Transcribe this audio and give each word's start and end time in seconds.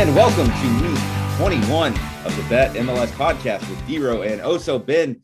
and 0.00 0.16
welcome 0.16 0.46
to 0.46 0.88
week 0.88 0.98
21 1.36 1.92
of 2.24 2.34
the 2.34 2.42
Bet 2.48 2.74
MLS 2.74 3.08
podcast 3.08 3.60
with 3.68 3.78
Dero 3.80 4.26
and 4.26 4.40
Oso 4.40 4.82
Ben. 4.82 5.20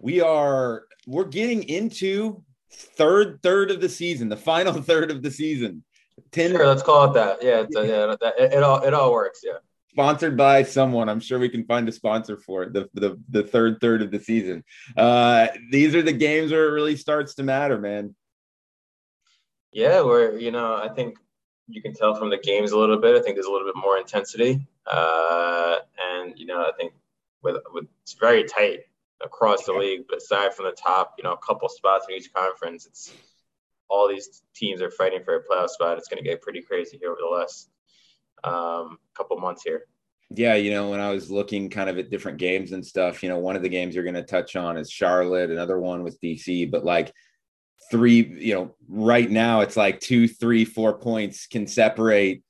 We 0.00 0.20
are 0.20 0.82
we're 1.06 1.26
getting 1.26 1.62
into 1.68 2.42
third 2.72 3.40
third 3.40 3.70
of 3.70 3.80
the 3.80 3.88
season, 3.88 4.28
the 4.28 4.36
final 4.36 4.72
third 4.82 5.12
of 5.12 5.22
the 5.22 5.30
season. 5.30 5.84
Ten. 6.32 6.50
Sure, 6.50 6.66
let's 6.66 6.82
call 6.82 7.04
it 7.04 7.14
that. 7.14 7.40
Yeah, 7.40 7.60
it's, 7.60 7.76
uh, 7.76 7.82
yeah, 7.82 8.16
that, 8.20 8.34
it, 8.36 8.54
it 8.54 8.62
all 8.64 8.82
it 8.82 8.92
all 8.92 9.12
works. 9.12 9.42
Yeah. 9.44 9.58
Sponsored 9.92 10.36
by 10.36 10.64
someone. 10.64 11.08
I'm 11.08 11.20
sure 11.20 11.38
we 11.38 11.48
can 11.48 11.64
find 11.64 11.88
a 11.88 11.92
sponsor 11.92 12.36
for 12.36 12.64
it. 12.64 12.72
The 12.72 12.88
the, 12.94 13.22
the 13.28 13.44
third 13.44 13.78
third 13.80 14.02
of 14.02 14.10
the 14.10 14.18
season. 14.18 14.64
Uh, 14.96 15.46
these 15.70 15.94
are 15.94 16.02
the 16.02 16.12
games 16.12 16.50
where 16.50 16.66
it 16.66 16.72
really 16.72 16.96
starts 16.96 17.36
to 17.36 17.44
matter, 17.44 17.78
man. 17.78 18.16
Yeah, 19.70 20.02
we're 20.02 20.36
you 20.36 20.50
know 20.50 20.74
I 20.74 20.88
think 20.88 21.16
you 21.68 21.82
can 21.82 21.94
tell 21.94 22.14
from 22.14 22.30
the 22.30 22.38
games 22.38 22.72
a 22.72 22.78
little 22.78 22.98
bit. 22.98 23.16
I 23.16 23.22
think 23.22 23.36
there's 23.36 23.46
a 23.46 23.50
little 23.50 23.66
bit 23.66 23.76
more 23.76 23.98
intensity, 23.98 24.66
uh, 24.86 25.76
and 26.12 26.38
you 26.38 26.46
know 26.46 26.60
I 26.60 26.72
think 26.78 26.92
with 27.42 27.56
with 27.72 27.86
it's 28.02 28.14
very 28.14 28.44
tight 28.44 28.80
across 29.22 29.64
the 29.64 29.72
league. 29.72 30.04
But 30.08 30.18
aside 30.18 30.54
from 30.54 30.66
the 30.66 30.72
top, 30.72 31.14
you 31.18 31.24
know, 31.24 31.32
a 31.32 31.38
couple 31.38 31.68
spots 31.68 32.06
in 32.08 32.14
each 32.14 32.32
conference, 32.32 32.86
it's 32.86 33.12
all 33.88 34.08
these 34.08 34.42
teams 34.54 34.82
are 34.82 34.90
fighting 34.90 35.22
for 35.24 35.36
a 35.36 35.42
playoff 35.42 35.70
spot. 35.70 35.98
It's 35.98 36.08
going 36.08 36.22
to 36.22 36.28
get 36.28 36.42
pretty 36.42 36.62
crazy 36.62 36.98
here 36.98 37.10
over 37.10 37.20
the 37.20 37.36
last 37.36 37.70
um, 38.44 38.98
couple 39.14 39.38
months 39.38 39.62
here. 39.62 39.82
Yeah, 40.30 40.54
you 40.54 40.72
know, 40.72 40.90
when 40.90 40.98
I 40.98 41.10
was 41.10 41.30
looking 41.30 41.70
kind 41.70 41.88
of 41.88 41.98
at 41.98 42.10
different 42.10 42.38
games 42.38 42.72
and 42.72 42.84
stuff, 42.84 43.22
you 43.22 43.28
know, 43.28 43.38
one 43.38 43.54
of 43.54 43.62
the 43.62 43.68
games 43.68 43.94
you're 43.94 44.02
going 44.02 44.14
to 44.14 44.24
touch 44.24 44.56
on 44.56 44.76
is 44.76 44.90
Charlotte, 44.90 45.50
another 45.50 45.78
one 45.78 46.02
with 46.02 46.20
DC, 46.20 46.68
but 46.68 46.84
like 46.84 47.12
three, 47.90 48.22
you 48.22 48.54
know, 48.54 48.74
right 48.88 49.30
now 49.30 49.60
it's 49.60 49.76
like 49.76 50.00
two, 50.00 50.28
three, 50.28 50.64
four 50.64 50.98
points 50.98 51.46
can 51.46 51.66
separate, 51.66 52.42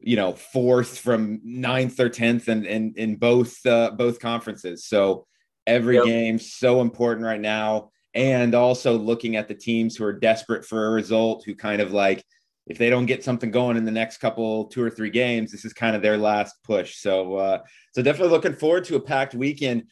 you 0.00 0.16
know, 0.16 0.32
fourth 0.32 0.98
from 0.98 1.40
ninth 1.42 1.98
or 2.00 2.08
tenth 2.08 2.48
and 2.48 2.66
in, 2.66 2.94
in, 2.96 3.10
in 3.10 3.16
both 3.16 3.64
uh, 3.66 3.90
both 3.90 4.20
conferences. 4.20 4.86
So 4.86 5.26
every 5.66 5.96
yep. 5.96 6.04
game 6.04 6.38
so 6.38 6.80
important 6.80 7.24
right 7.24 7.40
now. 7.40 7.90
And 8.14 8.54
also 8.54 8.96
looking 8.96 9.34
at 9.34 9.48
the 9.48 9.54
teams 9.54 9.96
who 9.96 10.04
are 10.04 10.12
desperate 10.12 10.64
for 10.64 10.86
a 10.86 10.90
result, 10.90 11.44
who 11.44 11.54
kind 11.56 11.82
of 11.82 11.92
like 11.92 12.24
if 12.66 12.78
they 12.78 12.88
don't 12.88 13.06
get 13.06 13.24
something 13.24 13.50
going 13.50 13.76
in 13.76 13.84
the 13.84 13.90
next 13.90 14.18
couple 14.18 14.66
two 14.66 14.82
or 14.82 14.90
three 14.90 15.10
games, 15.10 15.50
this 15.50 15.64
is 15.64 15.72
kind 15.72 15.96
of 15.96 16.02
their 16.02 16.16
last 16.16 16.54
push. 16.62 16.96
So 16.96 17.36
uh, 17.36 17.58
so 17.92 18.02
definitely 18.02 18.32
looking 18.32 18.54
forward 18.54 18.84
to 18.84 18.96
a 18.96 19.00
packed 19.00 19.34
weekend. 19.34 19.84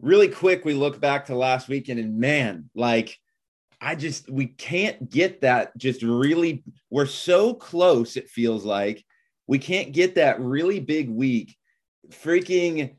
Really 0.00 0.28
quick, 0.28 0.64
we 0.64 0.74
look 0.74 1.00
back 1.00 1.26
to 1.26 1.36
last 1.36 1.68
weekend 1.68 2.00
and 2.00 2.18
man, 2.18 2.70
like 2.74 3.16
I 3.80 3.94
just 3.94 4.28
we 4.28 4.46
can't 4.46 5.08
get 5.08 5.42
that 5.42 5.76
just 5.76 6.02
really 6.02 6.64
we're 6.90 7.06
so 7.06 7.54
close 7.54 8.16
it 8.16 8.28
feels 8.28 8.64
like. 8.64 9.04
We 9.46 9.58
can't 9.58 9.92
get 9.92 10.16
that 10.16 10.40
really 10.40 10.80
big 10.80 11.08
week. 11.08 11.56
Freaking 12.10 12.96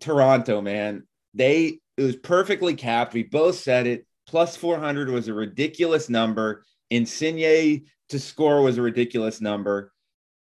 Toronto 0.00 0.60
man. 0.60 1.06
They 1.34 1.78
it 1.96 2.02
was 2.02 2.16
perfectly 2.16 2.74
capped. 2.74 3.14
We 3.14 3.22
both 3.22 3.56
said 3.56 3.86
it. 3.86 4.06
Plus 4.26 4.56
400 4.56 5.08
was 5.08 5.28
a 5.28 5.34
ridiculous 5.34 6.08
number. 6.08 6.64
Insigne 6.90 7.86
to 8.10 8.18
score 8.18 8.62
was 8.62 8.78
a 8.78 8.82
ridiculous 8.82 9.40
number. 9.40 9.92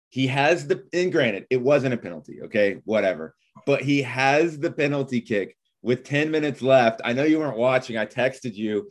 He 0.09 0.27
has 0.27 0.67
the 0.67 0.83
and 0.91 1.11
granted 1.11 1.45
it 1.50 1.61
wasn't 1.61 1.94
a 1.94 1.97
penalty 1.97 2.41
okay? 2.44 2.77
Whatever. 2.83 3.35
But 3.66 3.81
he 3.81 4.02
has 4.02 4.59
the 4.59 4.72
penalty 4.72 5.22
kick 5.22 5.55
with 5.81 6.03
10 6.03 6.31
minutes 6.31 6.61
left. 6.61 7.02
I 7.05 7.13
know 7.13 7.23
you 7.23 7.39
weren't 7.39 7.57
watching. 7.57 7.97
I 7.97 8.05
texted 8.05 8.55
you 8.55 8.89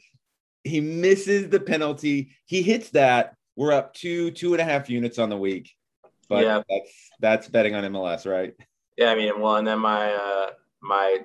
he 0.64 0.80
misses 0.80 1.48
the 1.48 1.60
penalty. 1.60 2.30
He 2.46 2.62
hits 2.62 2.90
that. 2.90 3.34
We're 3.56 3.72
up 3.72 3.94
two, 3.94 4.30
two 4.30 4.52
and 4.54 4.60
a 4.60 4.64
half 4.64 4.88
units 4.88 5.18
on 5.18 5.30
the 5.30 5.36
week. 5.36 5.74
But 6.28 6.44
yeah. 6.44 6.62
that's 6.68 7.10
that's 7.20 7.48
betting 7.48 7.74
on 7.74 7.84
MLS, 7.84 8.30
right? 8.30 8.54
Yeah, 8.96 9.10
I 9.10 9.14
mean, 9.14 9.40
well, 9.40 9.56
and 9.56 9.66
then 9.66 9.78
my 9.78 10.12
uh 10.12 10.50
my 10.82 11.18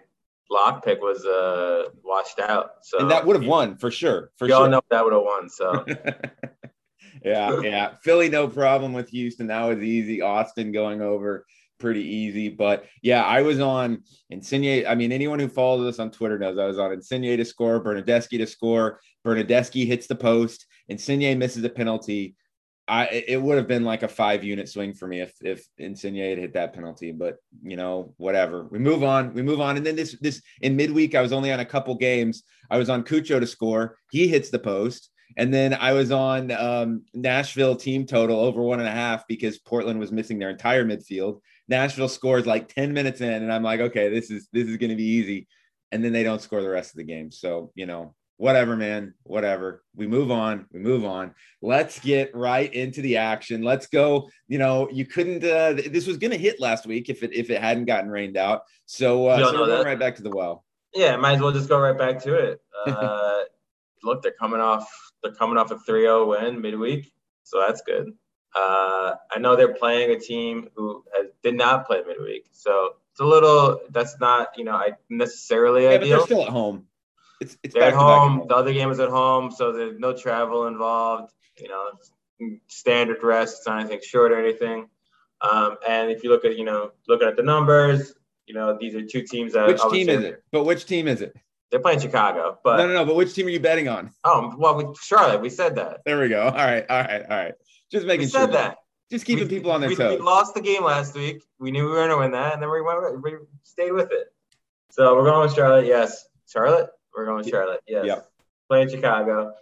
lock 0.50 0.84
pick 0.84 1.02
was 1.02 1.26
uh 1.26 1.90
washed 2.04 2.40
out. 2.40 2.72
So 2.84 3.00
and 3.00 3.12
that 3.12 3.26
would 3.26 3.36
have 3.36 3.46
won 3.46 3.76
for 3.76 3.92
sure. 3.92 4.32
For 4.38 4.48
y'all 4.48 4.62
sure. 4.62 4.70
know 4.70 4.82
that 4.90 5.04
would 5.04 5.14
have 5.14 5.24
won. 5.24 5.50
So 5.50 5.86
yeah, 7.24 7.60
yeah. 7.62 7.94
Philly, 8.02 8.30
no 8.30 8.48
problem 8.48 8.94
with 8.94 9.10
Houston. 9.10 9.48
That 9.48 9.66
was 9.66 9.80
easy. 9.80 10.22
Austin 10.22 10.72
going 10.72 11.02
over 11.02 11.46
pretty 11.80 12.02
easy. 12.02 12.50
But 12.50 12.86
yeah, 13.02 13.24
I 13.24 13.42
was 13.42 13.60
on 13.60 14.04
Insigne. 14.30 14.86
I 14.88 14.96
mean, 14.96 15.12
anyone 15.12 15.40
who 15.40 15.48
follows 15.48 15.94
us 15.94 16.00
on 16.00 16.12
Twitter 16.12 16.40
knows 16.40 16.58
I 16.58 16.66
was 16.66 16.80
on 16.80 16.92
Insigne 16.92 17.38
to 17.38 17.46
score, 17.46 17.84
Bernardeschi 17.84 18.38
to 18.38 18.48
score. 18.48 19.00
Bernardeschi 19.26 19.86
hits 19.86 20.08
the 20.08 20.16
post, 20.16 20.66
Insigne 20.90 21.38
misses 21.38 21.64
a 21.64 21.70
penalty. 21.70 22.36
I 22.86 23.24
it 23.28 23.42
would 23.42 23.58
have 23.58 23.68
been 23.68 23.86
like 23.86 24.04
a 24.04 24.10
five 24.10 24.44
unit 24.44 24.68
swing 24.68 24.94
for 24.94 25.08
me 25.08 25.22
if 25.22 25.34
if 25.42 25.66
Insigne 25.78 26.30
had 26.30 26.38
hit 26.38 26.54
that 26.54 26.74
penalty, 26.74 27.12
but 27.14 27.38
you 27.62 27.78
know 27.78 28.14
whatever. 28.18 28.68
We 28.70 28.80
move 28.80 29.04
on. 29.04 29.34
We 29.34 29.42
move 29.42 29.62
on. 29.62 29.78
And 29.78 29.86
then 29.86 29.96
this 29.96 30.18
this 30.20 30.42
in 30.62 30.76
midweek, 30.76 31.16
I 31.16 31.22
was 31.22 31.32
only 31.32 31.52
on 31.54 31.62
a 31.62 31.66
couple 31.66 31.96
games. 31.96 32.44
I 32.70 32.78
was 32.78 32.90
on 32.90 33.04
Cucho 33.04 33.40
to 33.40 33.48
score. 33.48 33.98
He 34.12 34.28
hits 34.28 34.50
the 34.50 34.60
post. 34.60 35.10
And 35.38 35.54
then 35.54 35.74
I 35.74 35.94
was 35.94 36.12
on 36.12 36.52
um, 36.52 37.04
Nashville 37.14 37.76
team 37.76 38.06
total 38.06 38.40
over 38.40 38.62
one 38.62 38.80
and 38.80 38.88
a 38.88 38.92
half 38.92 39.28
because 39.28 39.58
Portland 39.58 40.00
was 40.00 40.12
missing 40.12 40.38
their 40.38 40.50
entire 40.50 40.86
midfield. 40.86 41.40
Nashville 41.68 42.10
scores 42.10 42.46
like 42.46 42.74
10 42.74 42.94
minutes 42.94 43.22
in, 43.22 43.32
and 43.32 43.52
I'm 43.52 43.64
like, 43.64 43.80
okay, 43.80 44.10
this 44.10 44.30
is 44.30 44.48
this 44.52 44.68
is 44.68 44.78
gonna 44.78 44.96
be 44.96 45.04
easy. 45.04 45.48
And 45.92 46.04
then 46.04 46.12
they 46.12 46.24
don't 46.24 46.42
score 46.42 46.62
the 46.62 46.70
rest 46.70 46.92
of 46.92 46.98
the 46.98 47.04
game. 47.04 47.32
So, 47.32 47.72
you 47.76 47.86
know, 47.86 48.16
whatever, 48.38 48.76
man, 48.76 49.14
whatever. 49.24 49.84
We 49.96 50.08
move 50.08 50.32
on. 50.32 50.66
We 50.72 50.80
move 50.80 51.06
on. 51.06 51.34
Let's 51.62 52.00
get 52.00 52.36
right 52.36 52.74
into 52.74 53.02
the 53.02 53.18
action. 53.18 53.62
Let's 53.62 53.88
go. 53.88 54.30
You 54.48 54.58
know, 54.58 54.90
you 54.92 55.06
couldn't. 55.06 55.44
Uh, 55.44 55.74
this 55.90 56.08
was 56.08 56.18
going 56.18 56.32
to 56.32 56.38
hit 56.38 56.60
last 56.60 56.86
week 56.86 57.10
if 57.10 57.24
it 57.24 57.34
if 57.34 57.50
it 57.50 57.62
hadn't 57.62 57.86
gotten 57.86 58.10
rained 58.10 58.38
out. 58.38 58.64
So, 58.86 59.28
uh, 59.28 59.38
so 59.38 59.60
we're 59.60 59.68
going 59.68 59.86
right 59.86 60.00
back 60.00 60.16
to 60.16 60.24
the 60.24 60.30
well. 60.30 60.66
Yeah, 60.94 61.16
might 61.16 61.36
as 61.36 61.42
well 61.42 61.52
just 61.52 61.70
go 61.70 61.80
right 61.80 61.98
back 61.98 62.22
to 62.24 62.36
it. 62.36 62.60
Uh, 62.86 63.44
look, 64.04 64.22
they're 64.22 64.32
coming 64.40 64.60
off. 64.60 64.88
They're 65.24 65.34
coming 65.34 65.58
off 65.58 65.72
a 65.72 65.76
3-0 65.76 66.28
win 66.28 66.62
midweek, 66.62 67.12
so 67.44 67.60
that's 67.66 67.82
good. 67.82 68.12
Uh, 68.56 69.16
I 69.32 69.40
know 69.40 69.56
they're 69.56 69.74
playing 69.74 70.12
a 70.12 70.20
team 70.20 70.70
who 70.76 71.04
has, 71.16 71.28
did 71.42 71.56
not 71.56 71.88
play 71.88 72.02
midweek, 72.08 72.46
so 72.52 72.92
it's 73.12 73.20
a 73.20 73.26
little. 73.26 73.80
That's 73.90 74.20
not 74.20 74.50
you 74.58 74.64
know 74.64 74.74
I 74.74 74.92
necessarily 75.10 75.84
yeah, 75.84 75.90
ideal. 75.90 76.00
But 76.00 76.30
they're 76.30 76.38
still 76.38 76.44
at 76.44 76.50
home. 76.50 76.88
It's, 77.42 77.58
it's 77.64 77.74
they're 77.74 77.84
at 77.84 77.94
home. 77.94 78.40
home. 78.40 78.48
The 78.48 78.56
other 78.56 78.74
game 78.74 78.92
is 78.92 79.00
at 79.00 79.10
home, 79.10 79.52
so 79.52 79.72
there's 79.72 80.00
no 80.00 80.16
travel 80.16 80.68
involved. 80.68 81.34
You 81.58 81.70
know, 81.70 82.58
standard 82.68 83.24
rest. 83.24 83.58
It's 83.60 83.68
not 83.68 83.80
anything 83.80 84.02
short 84.04 84.32
or 84.32 84.40
anything. 84.40 84.88
Um, 85.42 85.78
and 85.88 86.10
if 86.10 86.24
you 86.24 86.30
look 86.30 86.46
at 86.46 86.58
you 86.58 86.64
know 86.64 86.92
looking 87.08 87.28
at 87.28 87.36
the 87.36 87.44
numbers, 87.44 88.14
you 88.46 88.54
know 88.54 88.78
these 88.80 88.96
are 88.96 89.06
two 89.06 89.24
teams 89.24 89.54
that. 89.54 89.68
Which 89.68 89.82
team 89.92 90.10
is 90.10 90.24
it? 90.24 90.44
But 90.52 90.66
which 90.66 90.86
team 90.86 91.08
is 91.08 91.22
it? 91.22 91.36
They're 91.70 91.80
playing 91.80 92.02
Chicago, 92.02 92.60
but 92.64 92.78
no, 92.78 92.88
no, 92.88 92.94
no. 92.94 93.06
But 93.06 93.16
which 93.16 93.34
team 93.34 93.48
are 93.48 93.50
you 93.50 93.60
betting 93.60 93.88
on? 93.88 94.12
Oh, 94.24 94.54
well, 94.58 94.76
we, 94.76 94.86
Charlotte. 95.02 95.42
We 95.42 95.50
said 95.50 95.76
that. 95.76 96.02
There 96.06 96.20
we 96.20 96.30
go. 96.30 96.44
All 96.46 96.52
right, 96.52 96.86
all 96.88 97.02
right, 97.02 97.24
all 97.24 97.38
right. 97.38 97.54
Just 97.94 98.08
making 98.08 98.26
we 98.26 98.32
sure. 98.32 98.48
That. 98.48 98.78
Just 99.12 99.26
keeping 99.26 99.48
we, 99.48 99.56
people 99.56 99.72
on 99.72 99.80
their 99.80 99.92
we, 99.92 99.96
toes. 99.96 100.20
We 100.20 100.26
lost 100.26 100.56
the 100.56 100.62
game 100.62 100.84
last 100.84 101.14
week. 101.14 101.44
We 101.60 101.70
knew 101.70 101.86
we 101.86 101.92
were 101.92 101.98
going 101.98 102.10
to 102.10 102.18
win 102.18 102.32
that, 102.32 102.54
and 102.54 102.62
then 102.62 102.72
we 102.72 102.82
went. 102.82 103.22
We 103.22 103.34
stayed 103.62 103.92
with 103.92 104.12
it. 104.12 104.34
So 104.90 105.16
we're 105.16 105.26
going 105.26 105.48
with 105.48 105.56
Charlotte. 105.56 105.86
Yes, 105.86 106.26
Charlotte. 106.48 106.90
We're 107.16 107.26
going 107.26 107.38
with 107.38 107.50
Charlotte. 107.50 107.82
Yes. 107.88 108.06
Yep. 108.06 108.28
Playing 108.68 108.90
Chicago, 108.90 109.54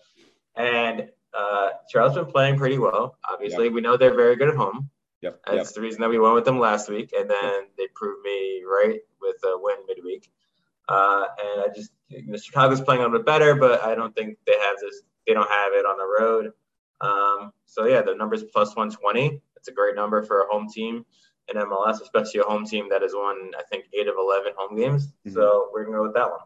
and 0.55 1.09
uh, 1.33 1.69
Charlotte's 1.91 2.15
been 2.15 2.31
playing 2.31 2.57
pretty 2.57 2.77
well. 2.77 3.17
Obviously, 3.29 3.65
yep. 3.65 3.73
we 3.73 3.81
know 3.81 3.97
they're 3.97 4.15
very 4.15 4.37
good 4.37 4.47
at 4.47 4.55
home. 4.55 4.89
Yep. 5.21 5.41
That's 5.45 5.57
yep. 5.57 5.73
the 5.75 5.81
reason 5.81 6.01
that 6.01 6.09
we 6.09 6.17
went 6.17 6.33
with 6.33 6.45
them 6.45 6.59
last 6.59 6.89
week, 6.89 7.11
and 7.17 7.29
then 7.29 7.63
they 7.77 7.87
proved 7.93 8.23
me 8.23 8.63
right 8.63 8.99
with 9.19 9.35
a 9.43 9.57
win 9.59 9.75
midweek. 9.87 10.31
Uh, 10.87 11.25
and 11.43 11.61
I 11.61 11.67
just, 11.75 11.91
you 12.09 12.27
know, 12.27 12.37
Chicago's 12.37 12.81
playing 12.81 13.01
a 13.01 13.03
little 13.03 13.19
bit 13.19 13.25
better, 13.25 13.55
but 13.55 13.83
I 13.83 13.95
don't 13.95 14.15
think 14.15 14.37
they 14.47 14.53
have 14.53 14.77
this. 14.81 15.01
They 15.27 15.33
don't 15.33 15.49
have 15.49 15.73
it 15.73 15.85
on 15.85 15.97
the 15.97 16.05
road. 16.05 16.53
Um, 17.01 17.51
so 17.65 17.85
yeah, 17.85 18.01
the 18.01 18.15
number's 18.15 18.43
plus 18.43 18.75
120. 18.75 19.41
It's 19.55 19.67
a 19.67 19.73
great 19.73 19.95
number 19.95 20.23
for 20.23 20.41
a 20.41 20.47
home 20.47 20.67
team 20.69 21.05
in 21.47 21.61
MLS, 21.61 22.01
especially 22.01 22.41
a 22.41 22.43
home 22.43 22.65
team 22.65 22.87
that 22.89 23.01
has 23.01 23.13
won, 23.13 23.51
I 23.57 23.63
think, 23.63 23.85
eight 23.93 24.07
of 24.07 24.15
11 24.17 24.53
home 24.57 24.77
games. 24.77 25.07
Mm-hmm. 25.07 25.33
So 25.33 25.69
we're 25.73 25.85
gonna 25.85 25.97
go 25.97 26.03
with 26.03 26.13
that 26.13 26.29
one. 26.29 26.39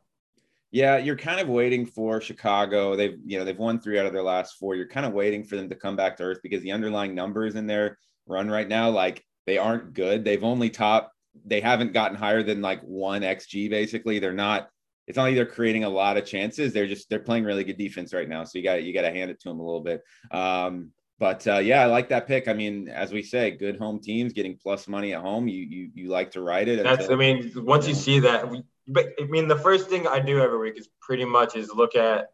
Yeah, 0.71 0.97
you're 0.97 1.15
kind 1.15 1.39
of 1.39 1.47
waiting 1.47 1.85
for 1.85 2.19
Chicago. 2.19 2.95
They've, 2.95 3.17
you 3.25 3.39
know, 3.39 3.45
they've 3.45 3.57
won 3.57 3.79
three 3.79 3.97
out 3.97 4.05
of 4.05 4.13
their 4.13 4.23
last 4.23 4.57
four. 4.57 4.75
You're 4.75 4.87
kind 4.87 5.05
of 5.05 5.13
waiting 5.13 5.43
for 5.43 5.55
them 5.55 5.69
to 5.69 5.75
come 5.75 5.95
back 5.95 6.17
to 6.17 6.23
earth 6.23 6.39
because 6.43 6.61
the 6.63 6.73
underlying 6.73 7.15
numbers 7.15 7.55
in 7.55 7.65
their 7.65 7.97
run 8.27 8.49
right 8.49 8.67
now, 8.67 8.89
like 8.89 9.23
they 9.45 9.57
aren't 9.57 9.93
good. 9.93 10.25
They've 10.25 10.43
only 10.43 10.69
top, 10.69 11.13
they 11.45 11.61
haven't 11.61 11.93
gotten 11.93 12.17
higher 12.17 12.43
than 12.43 12.61
like 12.61 12.81
one 12.81 13.21
XG. 13.21 13.69
Basically, 13.69 14.19
they're 14.19 14.33
not. 14.33 14.69
It's 15.07 15.17
not 15.17 15.23
like 15.23 15.35
they're 15.35 15.45
creating 15.45 15.83
a 15.83 15.89
lot 15.89 16.17
of 16.17 16.25
chances. 16.25 16.73
They're 16.73 16.87
just 16.87 17.09
they're 17.09 17.19
playing 17.19 17.43
really 17.43 17.63
good 17.63 17.77
defense 17.77 18.13
right 18.13 18.27
now. 18.27 18.43
So 18.43 18.57
you 18.57 18.63
got 18.63 18.83
you 18.83 18.93
got 18.93 19.03
to 19.03 19.11
hand 19.11 19.29
it 19.29 19.39
to 19.41 19.49
them 19.49 19.59
a 19.59 19.63
little 19.63 19.81
bit. 19.81 20.03
Um, 20.31 20.91
but 21.17 21.47
uh, 21.47 21.59
yeah, 21.59 21.81
I 21.81 21.85
like 21.85 22.09
that 22.09 22.27
pick. 22.27 22.47
I 22.47 22.53
mean, 22.53 22.89
as 22.89 23.13
we 23.13 23.21
say, 23.21 23.51
good 23.51 23.77
home 23.77 23.99
teams 23.99 24.33
getting 24.33 24.57
plus 24.57 24.87
money 24.87 25.13
at 25.13 25.21
home. 25.21 25.47
You 25.47 25.63
you 25.63 25.89
you 25.93 26.09
like 26.09 26.31
to 26.31 26.41
ride 26.41 26.67
it. 26.67 26.83
That's. 26.83 27.03
Until, 27.03 27.15
I 27.15 27.19
mean, 27.19 27.51
once 27.55 27.87
you, 27.87 27.93
know. 27.93 27.99
see 27.99 28.19
that, 28.19 28.49
we, 28.49 28.63
but 28.87 29.13
I 29.19 29.25
mean, 29.25 29.47
the 29.47 29.57
first 29.57 29.89
thing 29.89 30.07
I 30.07 30.19
do 30.19 30.39
every 30.41 30.57
week 30.57 30.77
is 30.77 30.89
pretty 31.01 31.25
much 31.25 31.55
is 31.55 31.71
look 31.73 31.95
at 31.95 32.31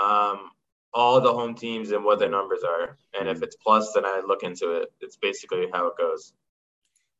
um, 0.00 0.50
all 0.94 1.20
the 1.20 1.32
home 1.32 1.54
teams 1.54 1.90
and 1.90 2.04
what 2.04 2.18
their 2.18 2.30
numbers 2.30 2.62
are, 2.64 2.96
and 3.18 3.28
if 3.28 3.42
it's 3.42 3.56
plus, 3.56 3.92
then 3.92 4.06
I 4.06 4.22
look 4.26 4.42
into 4.42 4.72
it. 4.72 4.92
It's 5.00 5.16
basically 5.16 5.66
how 5.72 5.88
it 5.88 5.98
goes. 5.98 6.32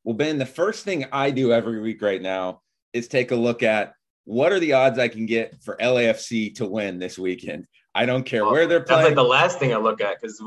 Well, 0.05 0.15
Ben, 0.15 0.39
the 0.39 0.47
first 0.47 0.85
thing 0.85 1.05
I 1.13 1.31
do 1.31 1.53
every 1.53 1.81
week 1.81 2.01
right 2.01 2.21
now 2.21 2.63
is 2.93 3.09
take 3.09 3.31
a 3.31 3.37
look 3.37 3.63
at 3.63 3.95
what 4.25 4.53
are 4.53 4.61
the 4.61 4.75
odds 4.75 4.99
I 4.99 5.09
can 5.09 5.27
get 5.27 5.63
for 5.63 5.77
LAFC 5.77 6.55
to 6.57 6.67
win 6.67 6.99
this 6.99 7.19
weekend. 7.19 7.67
I 7.95 8.07
don't 8.07 8.25
care 8.25 8.45
well, 8.45 8.53
where 8.53 8.67
they're 8.67 8.83
playing. 8.83 9.03
That's 9.03 9.09
like 9.11 9.17
the 9.17 9.25
last 9.25 9.59
thing 9.59 9.75
I 9.75 9.77
look 9.77 10.01
at 10.01 10.21
because 10.21 10.43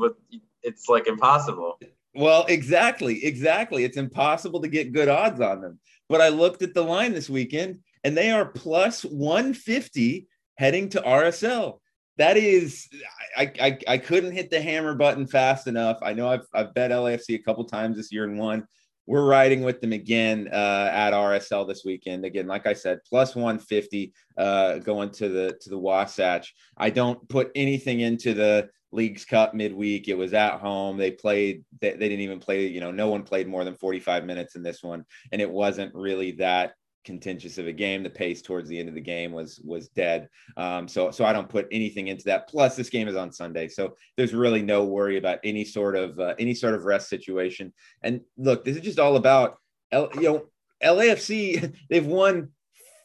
it's 0.62 0.88
like 0.88 1.06
impossible. 1.06 1.78
Well, 2.14 2.46
exactly, 2.48 3.24
exactly. 3.24 3.84
It's 3.84 3.98
impossible 3.98 4.62
to 4.62 4.68
get 4.68 4.92
good 4.92 5.08
odds 5.08 5.40
on 5.40 5.60
them. 5.60 5.78
But 6.08 6.20
I 6.20 6.28
looked 6.28 6.62
at 6.62 6.74
the 6.74 6.82
line 6.82 7.12
this 7.12 7.28
weekend, 7.28 7.80
and 8.04 8.16
they 8.16 8.30
are 8.30 8.46
plus 8.46 9.04
150 9.04 10.26
heading 10.56 10.88
to 10.90 11.00
RSL. 11.02 11.78
That 12.16 12.38
is, 12.38 12.88
I, 13.36 13.52
I, 13.60 13.78
I 13.86 13.98
couldn't 13.98 14.32
hit 14.32 14.50
the 14.50 14.60
hammer 14.60 14.94
button 14.94 15.26
fast 15.26 15.66
enough. 15.66 15.98
I 16.02 16.14
know 16.14 16.28
I've, 16.28 16.46
I've 16.54 16.72
bet 16.72 16.90
LAFC 16.90 17.34
a 17.34 17.42
couple 17.42 17.64
times 17.64 17.96
this 17.96 18.10
year 18.10 18.24
and 18.24 18.38
won 18.38 18.66
we're 19.06 19.26
riding 19.26 19.62
with 19.62 19.80
them 19.80 19.92
again 19.92 20.48
uh, 20.52 20.90
at 20.92 21.12
RSL 21.12 21.66
this 21.66 21.84
weekend. 21.84 22.24
Again, 22.24 22.46
like 22.46 22.66
I 22.66 22.72
said, 22.72 22.98
plus 23.08 23.34
150 23.34 24.12
uh, 24.36 24.78
going 24.78 25.10
to 25.10 25.28
the 25.28 25.56
to 25.60 25.70
the 25.70 25.78
Wasatch. 25.78 26.54
I 26.76 26.90
don't 26.90 27.28
put 27.28 27.50
anything 27.54 28.00
into 28.00 28.34
the 28.34 28.68
Leagues 28.92 29.24
Cup 29.24 29.54
midweek. 29.54 30.08
It 30.08 30.18
was 30.18 30.34
at 30.34 30.58
home. 30.58 30.96
They 30.96 31.12
played. 31.12 31.64
They, 31.80 31.90
they 31.90 32.08
didn't 32.08 32.20
even 32.20 32.40
play. 32.40 32.66
You 32.66 32.80
know, 32.80 32.90
no 32.90 33.08
one 33.08 33.22
played 33.22 33.46
more 33.46 33.64
than 33.64 33.76
45 33.76 34.24
minutes 34.24 34.56
in 34.56 34.62
this 34.62 34.82
one, 34.82 35.04
and 35.30 35.40
it 35.40 35.50
wasn't 35.50 35.94
really 35.94 36.32
that 36.32 36.72
contentious 37.06 37.56
of 37.56 37.66
a 37.66 37.72
game. 37.72 38.02
The 38.02 38.10
pace 38.10 38.42
towards 38.42 38.68
the 38.68 38.78
end 38.78 38.90
of 38.90 38.94
the 38.94 39.00
game 39.00 39.32
was 39.32 39.60
was 39.64 39.88
dead. 39.88 40.28
Um, 40.58 40.86
so 40.86 41.10
so 41.10 41.24
I 41.24 41.32
don't 41.32 41.48
put 41.48 41.66
anything 41.72 42.08
into 42.08 42.24
that. 42.24 42.48
Plus, 42.48 42.76
this 42.76 42.90
game 42.90 43.08
is 43.08 43.16
on 43.16 43.32
Sunday, 43.32 43.68
so 43.68 43.96
there's 44.16 44.34
really 44.34 44.60
no 44.60 44.84
worry 44.84 45.16
about 45.16 45.38
any 45.44 45.64
sort 45.64 45.96
of 45.96 46.20
uh, 46.20 46.34
any 46.38 46.52
sort 46.52 46.74
of 46.74 46.84
rest 46.84 47.08
situation. 47.08 47.72
And 48.02 48.20
look, 48.36 48.64
this 48.64 48.76
is 48.76 48.82
just 48.82 48.98
all 48.98 49.16
about 49.16 49.56
L, 49.92 50.10
you 50.16 50.22
know 50.22 50.46
LAFC. 50.84 51.74
They've 51.88 52.06
won 52.06 52.50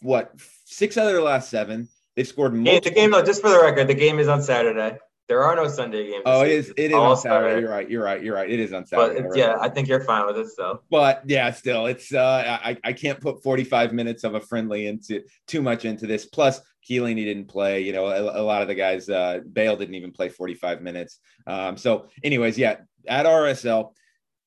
what 0.01 0.33
six 0.65 0.97
out 0.97 1.07
of 1.07 1.13
their 1.13 1.21
last 1.21 1.49
seven. 1.49 1.87
They've 2.15 2.27
scored. 2.27 2.53
Multiple- 2.53 2.89
the 2.89 2.95
game 2.95 3.11
though, 3.11 3.23
just 3.23 3.41
for 3.41 3.49
the 3.49 3.61
record, 3.61 3.87
the 3.87 3.93
game 3.93 4.19
is 4.19 4.27
on 4.27 4.41
Saturday. 4.41 4.97
There 5.27 5.43
are 5.43 5.55
no 5.55 5.67
Sunday 5.67 6.09
games. 6.09 6.23
Oh, 6.25 6.41
it 6.41 6.51
is. 6.51 6.73
It 6.75 6.91
is 6.91 6.93
on 6.93 7.15
Saturday. 7.15 7.47
Saturday. 7.47 7.61
You're 7.61 7.69
right. 7.69 7.89
You're 7.89 8.03
right. 8.03 8.23
You're 8.23 8.35
right. 8.35 8.49
It 8.49 8.59
is 8.59 8.73
on 8.73 8.85
Saturday. 8.85 9.21
But 9.21 9.29
right. 9.29 9.37
yeah, 9.37 9.57
I 9.61 9.69
think 9.69 9.87
you're 9.87 10.03
fine 10.03 10.25
with 10.25 10.37
it 10.37 10.49
still. 10.49 10.83
But 10.89 11.23
yeah, 11.25 11.51
still, 11.51 11.85
it's 11.85 12.13
uh, 12.13 12.59
I 12.63 12.77
I 12.83 12.93
can't 12.93 13.19
put 13.19 13.41
45 13.41 13.93
minutes 13.93 14.23
of 14.23 14.35
a 14.35 14.41
friendly 14.41 14.87
into 14.87 15.23
too 15.47 15.61
much 15.61 15.85
into 15.85 16.05
this. 16.05 16.25
Plus, 16.25 16.59
Chiellini 16.87 17.23
didn't 17.23 17.45
play. 17.45 17.81
You 17.81 17.93
know, 17.93 18.07
a, 18.07 18.41
a 18.41 18.43
lot 18.43 18.61
of 18.61 18.67
the 18.67 18.75
guys. 18.75 19.09
Uh, 19.09 19.39
Bale 19.51 19.77
didn't 19.77 19.95
even 19.95 20.11
play 20.11 20.27
45 20.29 20.81
minutes. 20.81 21.19
Um, 21.47 21.77
so, 21.77 22.07
anyways, 22.23 22.57
yeah, 22.57 22.77
at 23.07 23.25
RSL. 23.25 23.93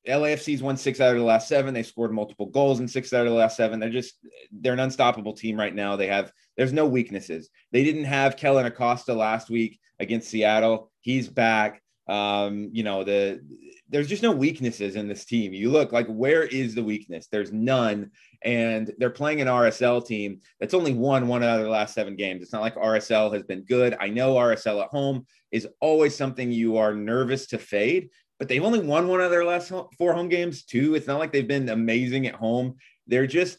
LAFC's 0.06 0.62
won 0.62 0.76
six 0.76 1.00
out 1.00 1.12
of 1.12 1.18
the 1.18 1.24
last 1.24 1.48
seven. 1.48 1.72
They 1.72 1.82
scored 1.82 2.12
multiple 2.12 2.44
goals 2.44 2.78
in 2.78 2.86
six 2.86 3.10
out 3.14 3.26
of 3.26 3.32
the 3.32 3.38
last 3.38 3.56
seven. 3.56 3.80
They're 3.80 3.88
just 3.88 4.18
they're 4.52 4.74
an 4.74 4.80
unstoppable 4.80 5.32
team 5.32 5.58
right 5.58 5.74
now. 5.74 5.96
They 5.96 6.08
have 6.08 6.30
there's 6.58 6.74
no 6.74 6.86
weaknesses. 6.86 7.48
They 7.72 7.84
didn't 7.84 8.04
have 8.04 8.36
Kellyn 8.36 8.66
Acosta 8.66 9.14
last 9.14 9.48
week 9.48 9.80
against 10.00 10.28
Seattle. 10.28 10.90
He's 11.00 11.28
back. 11.28 11.82
Um, 12.06 12.68
you 12.72 12.82
know, 12.82 13.02
the 13.02 13.40
there's 13.88 14.08
just 14.08 14.22
no 14.22 14.32
weaknesses 14.32 14.96
in 14.96 15.08
this 15.08 15.24
team. 15.24 15.52
You 15.52 15.70
look 15.70 15.92
like 15.92 16.06
where 16.06 16.42
is 16.42 16.74
the 16.74 16.82
weakness? 16.82 17.28
There's 17.30 17.52
none. 17.52 18.10
And 18.42 18.92
they're 18.98 19.10
playing 19.10 19.40
an 19.40 19.48
RSL 19.48 20.04
team 20.04 20.40
that's 20.58 20.74
only 20.74 20.92
won 20.92 21.28
one 21.28 21.42
out 21.42 21.58
of 21.58 21.64
the 21.64 21.70
last 21.70 21.94
seven 21.94 22.16
games. 22.16 22.42
It's 22.42 22.52
not 22.52 22.62
like 22.62 22.74
RSL 22.74 23.32
has 23.32 23.44
been 23.44 23.62
good. 23.62 23.96
I 24.00 24.08
know 24.08 24.34
RSL 24.34 24.82
at 24.82 24.88
home 24.88 25.26
is 25.50 25.68
always 25.80 26.14
something 26.14 26.50
you 26.50 26.76
are 26.76 26.94
nervous 26.94 27.46
to 27.48 27.58
fade, 27.58 28.10
but 28.38 28.48
they've 28.48 28.64
only 28.64 28.80
won 28.80 29.08
one 29.08 29.20
of 29.20 29.30
their 29.30 29.44
last 29.44 29.72
four 29.96 30.12
home 30.12 30.28
games, 30.28 30.64
too. 30.64 30.94
It's 30.94 31.06
not 31.06 31.18
like 31.18 31.32
they've 31.32 31.46
been 31.46 31.68
amazing 31.68 32.26
at 32.26 32.34
home. 32.34 32.76
They're 33.06 33.26
just 33.26 33.58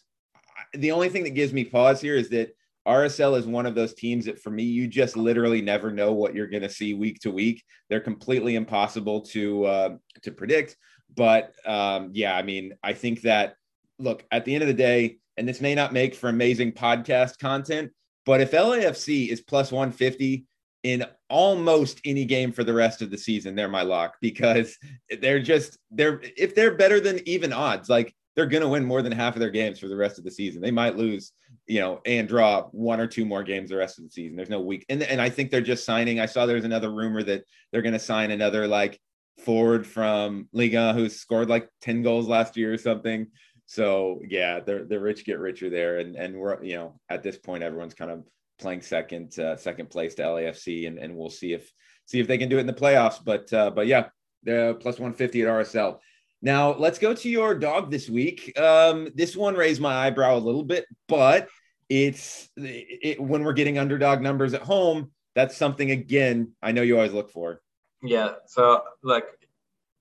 the 0.73 0.91
only 0.91 1.09
thing 1.09 1.23
that 1.23 1.31
gives 1.31 1.53
me 1.53 1.63
pause 1.63 2.01
here 2.01 2.15
is 2.15 2.29
that 2.29 2.55
RSL 2.87 3.37
is 3.37 3.45
one 3.45 3.65
of 3.65 3.75
those 3.75 3.93
teams 3.93 4.25
that 4.25 4.41
for 4.41 4.51
me, 4.51 4.63
you 4.63 4.87
just 4.87 5.17
literally 5.17 5.61
never 5.61 5.91
know 5.91 6.13
what 6.13 6.35
you're 6.35 6.47
going 6.47 6.63
to 6.63 6.69
see 6.69 6.93
week 6.93 7.19
to 7.21 7.31
week. 7.31 7.63
They're 7.89 7.99
completely 7.99 8.55
impossible 8.55 9.21
to 9.21 9.65
uh, 9.65 9.89
to 10.21 10.31
predict. 10.31 10.77
But 11.15 11.53
um, 11.65 12.11
yeah, 12.13 12.35
I 12.35 12.43
mean, 12.43 12.73
I 12.83 12.93
think 12.93 13.21
that 13.21 13.55
look 13.97 14.23
at 14.31 14.45
the 14.45 14.53
end 14.53 14.63
of 14.63 14.67
the 14.67 14.73
day, 14.73 15.17
and 15.37 15.47
this 15.47 15.61
may 15.61 15.75
not 15.75 15.93
make 15.93 16.15
for 16.15 16.29
amazing 16.29 16.73
podcast 16.73 17.39
content, 17.39 17.91
but 18.25 18.41
if 18.41 18.51
LAFC 18.51 19.29
is 19.29 19.41
plus 19.41 19.71
150 19.71 20.45
in 20.83 21.05
almost 21.29 21.99
any 22.05 22.25
game 22.25 22.51
for 22.51 22.63
the 22.63 22.73
rest 22.73 23.01
of 23.01 23.09
the 23.09 23.17
season, 23.17 23.55
they're 23.55 23.67
my 23.67 23.81
lock 23.81 24.15
because 24.21 24.77
they're 25.19 25.41
just 25.41 25.77
they're 25.89 26.21
if 26.37 26.53
they're 26.53 26.75
better 26.75 26.99
than 26.99 27.27
even 27.27 27.51
odds, 27.51 27.89
like 27.89 28.13
they're 28.35 28.45
going 28.45 28.63
to 28.63 28.69
win 28.69 28.83
more 28.83 29.01
than 29.01 29.11
half 29.11 29.35
of 29.35 29.39
their 29.39 29.49
games 29.49 29.79
for 29.79 29.87
the 29.87 29.95
rest 29.95 30.17
of 30.17 30.25
the 30.25 30.31
season. 30.31 30.61
They 30.61 30.71
might 30.71 30.97
lose, 30.97 31.31
you 31.67 31.79
know, 31.79 32.01
and 32.05 32.27
draw 32.27 32.63
one 32.71 32.99
or 32.99 33.07
two 33.07 33.25
more 33.25 33.43
games 33.43 33.69
the 33.69 33.77
rest 33.77 33.97
of 33.97 34.03
the 34.03 34.11
season. 34.11 34.35
There's 34.35 34.49
no 34.49 34.59
week. 34.59 34.85
And, 34.89 35.01
and 35.03 35.21
I 35.21 35.29
think 35.29 35.49
they're 35.49 35.61
just 35.61 35.85
signing. 35.85 36.19
I 36.19 36.25
saw 36.25 36.45
there's 36.45 36.65
another 36.65 36.91
rumor 36.91 37.23
that 37.23 37.45
they're 37.71 37.81
going 37.81 37.93
to 37.93 37.99
sign 37.99 38.31
another 38.31 38.67
like 38.67 38.99
forward 39.39 39.87
from 39.87 40.49
Liga 40.51 40.93
who 40.93 41.07
scored 41.07 41.49
like 41.49 41.69
10 41.81 42.01
goals 42.03 42.27
last 42.27 42.57
year 42.57 42.73
or 42.73 42.77
something. 42.77 43.27
So 43.67 44.21
yeah, 44.27 44.59
they're, 44.59 44.83
they're 44.83 44.99
rich 44.99 45.25
get 45.25 45.39
richer 45.39 45.69
there. 45.69 45.99
And, 45.99 46.15
and 46.15 46.35
we're, 46.35 46.61
you 46.61 46.75
know, 46.75 46.99
at 47.09 47.23
this 47.23 47.37
point, 47.37 47.63
everyone's 47.63 47.93
kind 47.93 48.11
of 48.11 48.25
playing 48.59 48.81
second, 48.81 49.39
uh, 49.39 49.55
second 49.55 49.89
place 49.89 50.15
to 50.15 50.23
LAFC 50.23 50.87
and, 50.87 50.99
and 50.99 51.15
we'll 51.15 51.29
see 51.29 51.53
if, 51.53 51.71
see 52.05 52.19
if 52.19 52.27
they 52.27 52.37
can 52.37 52.49
do 52.49 52.57
it 52.57 52.61
in 52.61 52.67
the 52.67 52.73
playoffs. 52.73 53.23
But, 53.23 53.51
uh, 53.53 53.71
but 53.71 53.87
yeah, 53.87 54.09
they're 54.43 54.73
plus 54.73 54.99
150 54.99 55.41
at 55.41 55.47
RSL. 55.47 55.99
Now, 56.45 56.75
let's 56.75 57.00
go 57.00 57.15
to 57.15 57.27
your 57.27 57.56
dog 57.56 57.89
this 57.89 58.07
week. 58.07 58.57
Um, 58.59 59.09
this 59.15 59.36
one 59.36 59.56
raised 59.56 59.81
my 59.81 59.95
eyebrow 59.95 60.36
a 60.36 60.38
little 60.38 60.63
bit, 60.63 60.86
but 61.07 61.50
it's 61.89 62.50
it, 62.56 63.19
when 63.19 63.44
we're 63.44 63.53
getting 63.53 63.80
underdog 63.80 64.21
numbers 64.21 64.53
at 64.53 64.62
home, 64.62 65.12
that's 65.33 65.57
something 65.57 65.89
again 65.89 66.51
I 66.62 66.71
know 66.71 66.83
you 66.83 66.97
always 66.97 67.13
look 67.13 67.31
for. 67.31 67.62
Yeah. 68.03 68.33
So, 68.45 68.83
like, 69.01 69.25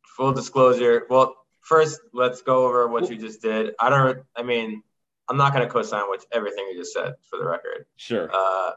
full 0.05 0.35
disclosure. 0.35 1.07
Well, 1.09 1.35
first, 1.63 1.99
let's 2.13 2.43
go 2.43 2.67
over 2.67 2.89
what 2.89 3.09
you 3.09 3.17
just 3.17 3.41
did. 3.41 3.73
I 3.81 3.89
don't. 3.89 4.19
I 4.37 4.43
mean, 4.43 4.83
I'm 5.31 5.39
not 5.39 5.55
going 5.55 5.67
to 5.67 5.73
co-sign 5.73 6.11
with 6.11 6.27
everything 6.31 6.67
you 6.71 6.77
just 6.77 6.93
said, 6.93 7.15
for 7.31 7.39
the 7.39 7.47
record. 7.47 7.87
Sure. 7.97 8.29
Uh, 8.31 8.73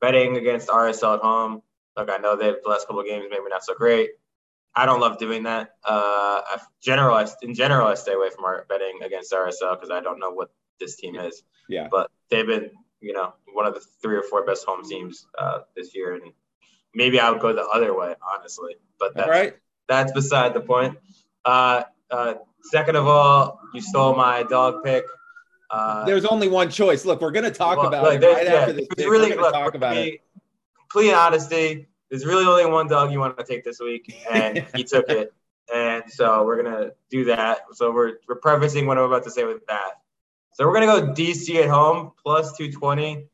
betting 0.00 0.36
against 0.36 0.66
RSL 0.66 1.14
at 1.14 1.20
home. 1.20 1.62
Like, 1.96 2.10
I 2.10 2.16
know 2.16 2.34
they've 2.34 2.56
the 2.60 2.68
last 2.68 2.88
couple 2.88 3.02
of 3.02 3.06
games 3.06 3.26
maybe 3.30 3.44
not 3.48 3.62
so 3.62 3.74
great. 3.74 4.10
I 4.76 4.86
don't 4.86 5.00
love 5.00 5.18
doing 5.18 5.44
that. 5.44 5.76
Uh, 5.84 6.40
general, 6.82 7.14
I, 7.14 7.26
in 7.42 7.54
general, 7.54 7.86
I 7.86 7.94
stay 7.94 8.12
away 8.12 8.30
from 8.34 8.44
our 8.44 8.66
betting 8.68 9.00
against 9.04 9.32
RSL 9.32 9.78
because 9.78 9.90
I 9.90 10.00
don't 10.00 10.18
know 10.18 10.30
what 10.30 10.50
this 10.80 10.96
team 10.96 11.16
is. 11.16 11.42
Yeah. 11.68 11.88
But 11.90 12.10
they've 12.28 12.46
been, 12.46 12.70
you 13.00 13.12
know, 13.12 13.34
one 13.52 13.66
of 13.66 13.74
the 13.74 13.80
three 14.02 14.16
or 14.16 14.22
four 14.22 14.44
best 14.44 14.64
home 14.64 14.84
teams 14.84 15.26
uh, 15.38 15.60
this 15.76 15.94
year, 15.94 16.14
and 16.14 16.32
maybe 16.94 17.20
I 17.20 17.30
would 17.30 17.40
go 17.40 17.52
the 17.52 17.62
other 17.62 17.96
way, 17.96 18.14
honestly. 18.36 18.76
But 18.98 19.14
that's 19.14 19.28
right. 19.28 19.56
that's 19.88 20.12
beside 20.12 20.54
the 20.54 20.60
point. 20.60 20.98
Uh, 21.44 21.84
uh, 22.10 22.34
second 22.62 22.96
of 22.96 23.06
all, 23.06 23.60
you 23.74 23.80
stole 23.80 24.16
my 24.16 24.42
dog 24.42 24.82
pick. 24.82 25.04
Uh, 25.70 26.04
There's 26.04 26.24
only 26.24 26.48
one 26.48 26.68
choice. 26.68 27.04
Look, 27.04 27.20
we're 27.20 27.30
going 27.30 27.44
to 27.44 27.50
talk 27.50 27.78
well, 27.78 27.88
about 27.88 28.04
it 28.12 28.26
right 28.26 28.44
yeah, 28.44 28.54
after 28.54 28.72
this. 28.72 28.86
Really, 28.98 29.30
we're 29.30 29.42
look, 29.42 29.54
talk 29.54 29.74
about 29.74 29.96
it. 29.96 30.20
Complete 30.90 31.12
honesty 31.12 31.88
there's 32.10 32.24
really 32.24 32.44
only 32.44 32.66
one 32.66 32.88
dog 32.88 33.12
you 33.12 33.20
want 33.20 33.36
to 33.38 33.44
take 33.44 33.64
this 33.64 33.80
week, 33.80 34.14
and 34.30 34.64
he 34.74 34.84
took 34.84 35.08
it. 35.08 35.32
And 35.74 36.04
so 36.08 36.44
we're 36.44 36.62
gonna 36.62 36.90
do 37.10 37.24
that. 37.26 37.60
So 37.72 37.90
we're 37.90 38.14
we're 38.28 38.36
prefacing 38.36 38.86
what 38.86 38.98
I'm 38.98 39.04
about 39.04 39.24
to 39.24 39.30
say 39.30 39.44
with 39.44 39.66
that. 39.66 39.92
So 40.52 40.66
we're 40.66 40.74
gonna 40.74 40.86
go 40.86 41.12
DC 41.12 41.62
at 41.62 41.68
home 41.68 42.12
plus 42.22 42.56
220. 42.56 43.26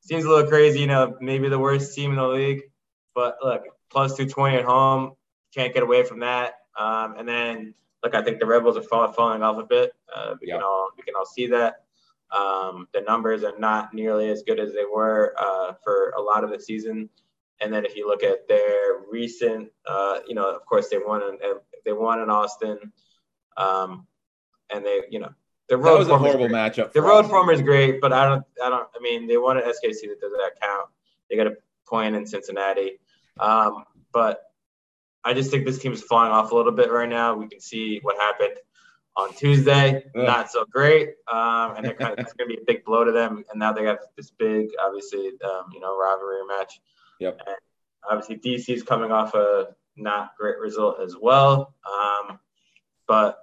Seems 0.00 0.24
a 0.24 0.28
little 0.28 0.48
crazy, 0.48 0.80
you 0.80 0.86
know, 0.86 1.16
maybe 1.20 1.48
the 1.48 1.58
worst 1.58 1.94
team 1.94 2.10
in 2.10 2.16
the 2.16 2.26
league, 2.26 2.62
but 3.14 3.38
look, 3.42 3.64
plus 3.90 4.12
220 4.12 4.58
at 4.58 4.64
home, 4.64 5.12
can't 5.54 5.72
get 5.74 5.82
away 5.82 6.04
from 6.04 6.20
that. 6.20 6.54
Um, 6.78 7.14
and 7.18 7.28
then 7.28 7.74
look, 8.02 8.14
I 8.14 8.22
think 8.22 8.38
the 8.38 8.46
Red 8.46 8.62
Bulls 8.62 8.76
are 8.76 8.82
fall, 8.82 9.10
falling 9.12 9.42
off 9.42 9.58
a 9.58 9.64
bit. 9.64 9.92
Uh, 10.14 10.34
we 10.40 10.48
can 10.48 10.62
all 10.62 10.90
we 10.96 11.02
can 11.02 11.14
all 11.16 11.26
see 11.26 11.46
that. 11.48 11.84
Um, 12.30 12.88
the 12.92 13.00
numbers 13.02 13.44
are 13.44 13.58
not 13.58 13.94
nearly 13.94 14.28
as 14.30 14.42
good 14.42 14.58
as 14.58 14.72
they 14.72 14.84
were 14.84 15.34
uh, 15.38 15.74
for 15.82 16.10
a 16.16 16.20
lot 16.20 16.44
of 16.44 16.50
the 16.50 16.60
season. 16.60 17.08
And 17.60 17.72
then 17.72 17.84
if 17.84 17.96
you 17.96 18.06
look 18.06 18.22
at 18.22 18.46
their 18.48 19.00
recent, 19.10 19.70
uh, 19.88 20.20
you 20.26 20.34
know, 20.34 20.50
of 20.50 20.64
course 20.66 20.88
they 20.88 20.98
won 20.98 21.22
in 21.22 21.38
they 21.84 21.92
won 21.92 22.20
in 22.20 22.28
Austin, 22.28 22.78
um, 23.56 24.06
and 24.70 24.84
they, 24.84 25.02
you 25.10 25.20
know, 25.20 25.30
the 25.68 25.76
road 25.76 25.94
that 25.94 25.98
was 25.98 26.08
a 26.08 26.18
horrible 26.18 26.48
matchup. 26.48 26.92
The 26.92 27.02
road 27.02 27.26
form 27.26 27.50
is 27.50 27.62
great, 27.62 28.00
but 28.00 28.12
I 28.12 28.28
don't, 28.28 28.44
I 28.62 28.68
don't. 28.68 28.88
I 28.94 29.00
mean, 29.00 29.26
they 29.26 29.36
won 29.36 29.56
at 29.56 29.64
SKC. 29.64 30.02
That 30.02 30.20
does 30.20 30.32
that 30.32 30.52
count? 30.60 30.88
They 31.30 31.36
got 31.36 31.46
a 31.46 31.56
point 31.88 32.14
in 32.14 32.26
Cincinnati, 32.26 32.98
um, 33.40 33.84
but 34.12 34.42
I 35.24 35.34
just 35.34 35.50
think 35.50 35.64
this 35.64 35.78
team 35.78 35.92
is 35.92 36.02
falling 36.02 36.30
off 36.30 36.52
a 36.52 36.54
little 36.54 36.72
bit 36.72 36.90
right 36.90 37.08
now. 37.08 37.34
We 37.34 37.48
can 37.48 37.60
see 37.60 37.98
what 38.02 38.16
happened 38.16 38.56
on 39.16 39.34
Tuesday. 39.34 40.04
Not 40.14 40.50
so 40.50 40.64
great, 40.64 41.14
um, 41.32 41.74
and 41.76 41.84
they're 41.84 41.94
kind 41.94 42.12
of, 42.12 42.18
it's 42.24 42.32
going 42.34 42.48
to 42.48 42.56
be 42.56 42.60
a 42.60 42.64
big 42.64 42.84
blow 42.84 43.04
to 43.04 43.10
them. 43.10 43.44
And 43.50 43.58
now 43.58 43.72
they 43.72 43.84
have 43.84 43.98
this 44.16 44.30
big, 44.30 44.68
obviously, 44.84 45.32
um, 45.44 45.66
you 45.72 45.80
know, 45.80 45.98
rivalry 45.98 46.46
match. 46.46 46.80
Yep. 47.20 47.40
And 47.46 47.56
obviously, 48.10 48.36
DC 48.36 48.74
is 48.74 48.82
coming 48.82 49.12
off 49.12 49.34
a 49.34 49.68
not 49.96 50.32
great 50.38 50.58
result 50.58 51.00
as 51.00 51.14
well. 51.20 51.74
Um, 51.86 52.38
but 53.06 53.38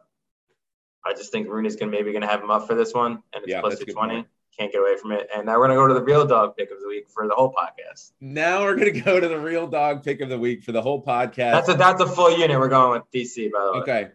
I 1.06 1.14
just 1.14 1.32
think 1.32 1.48
Rooney's 1.48 1.76
gonna 1.76 1.92
maybe 1.92 2.14
gonna 2.14 2.28
have 2.28 2.42
him 2.42 2.52
up 2.52 2.68
for 2.68 2.76
this 2.76 2.94
one, 2.94 3.12
and 3.34 3.44
it's 3.44 3.48
yeah, 3.48 3.62
plus 3.62 3.80
220 3.80 4.26
can't 4.58 4.72
get 4.72 4.80
away 4.80 4.96
from 4.98 5.12
it. 5.12 5.28
And 5.36 5.46
now 5.46 5.58
we're 5.58 5.68
gonna 5.68 5.80
go 5.80 5.88
to 5.88 5.94
the 5.94 6.04
real 6.04 6.26
dog 6.26 6.56
pick 6.56 6.72
of 6.72 6.80
the 6.80 6.88
week 6.88 7.10
for 7.10 7.28
the 7.28 7.34
whole 7.34 7.54
podcast. 7.54 8.12
Now 8.22 8.62
we're 8.62 8.76
gonna 8.76 8.92
go 9.02 9.20
to 9.20 9.28
the 9.28 9.40
real 9.40 9.68
dog 9.68 10.04
pick 10.04 10.22
of 10.22 10.30
the 10.30 10.38
week 10.38 10.64
for 10.64 10.72
the 10.72 10.82
whole 10.82 11.04
podcast. 11.04 11.52
That's 11.52 11.70
a 11.70 11.74
that's 11.74 12.02
a 12.02 12.08
full 12.08 12.38
unit. 12.38 12.60
We're 12.60 12.70
going 12.70 12.92
with 12.92 13.12
DC, 13.14 13.52
by 13.52 13.66
the 13.66 13.74
way. 13.74 13.80
Okay. 13.80 14.12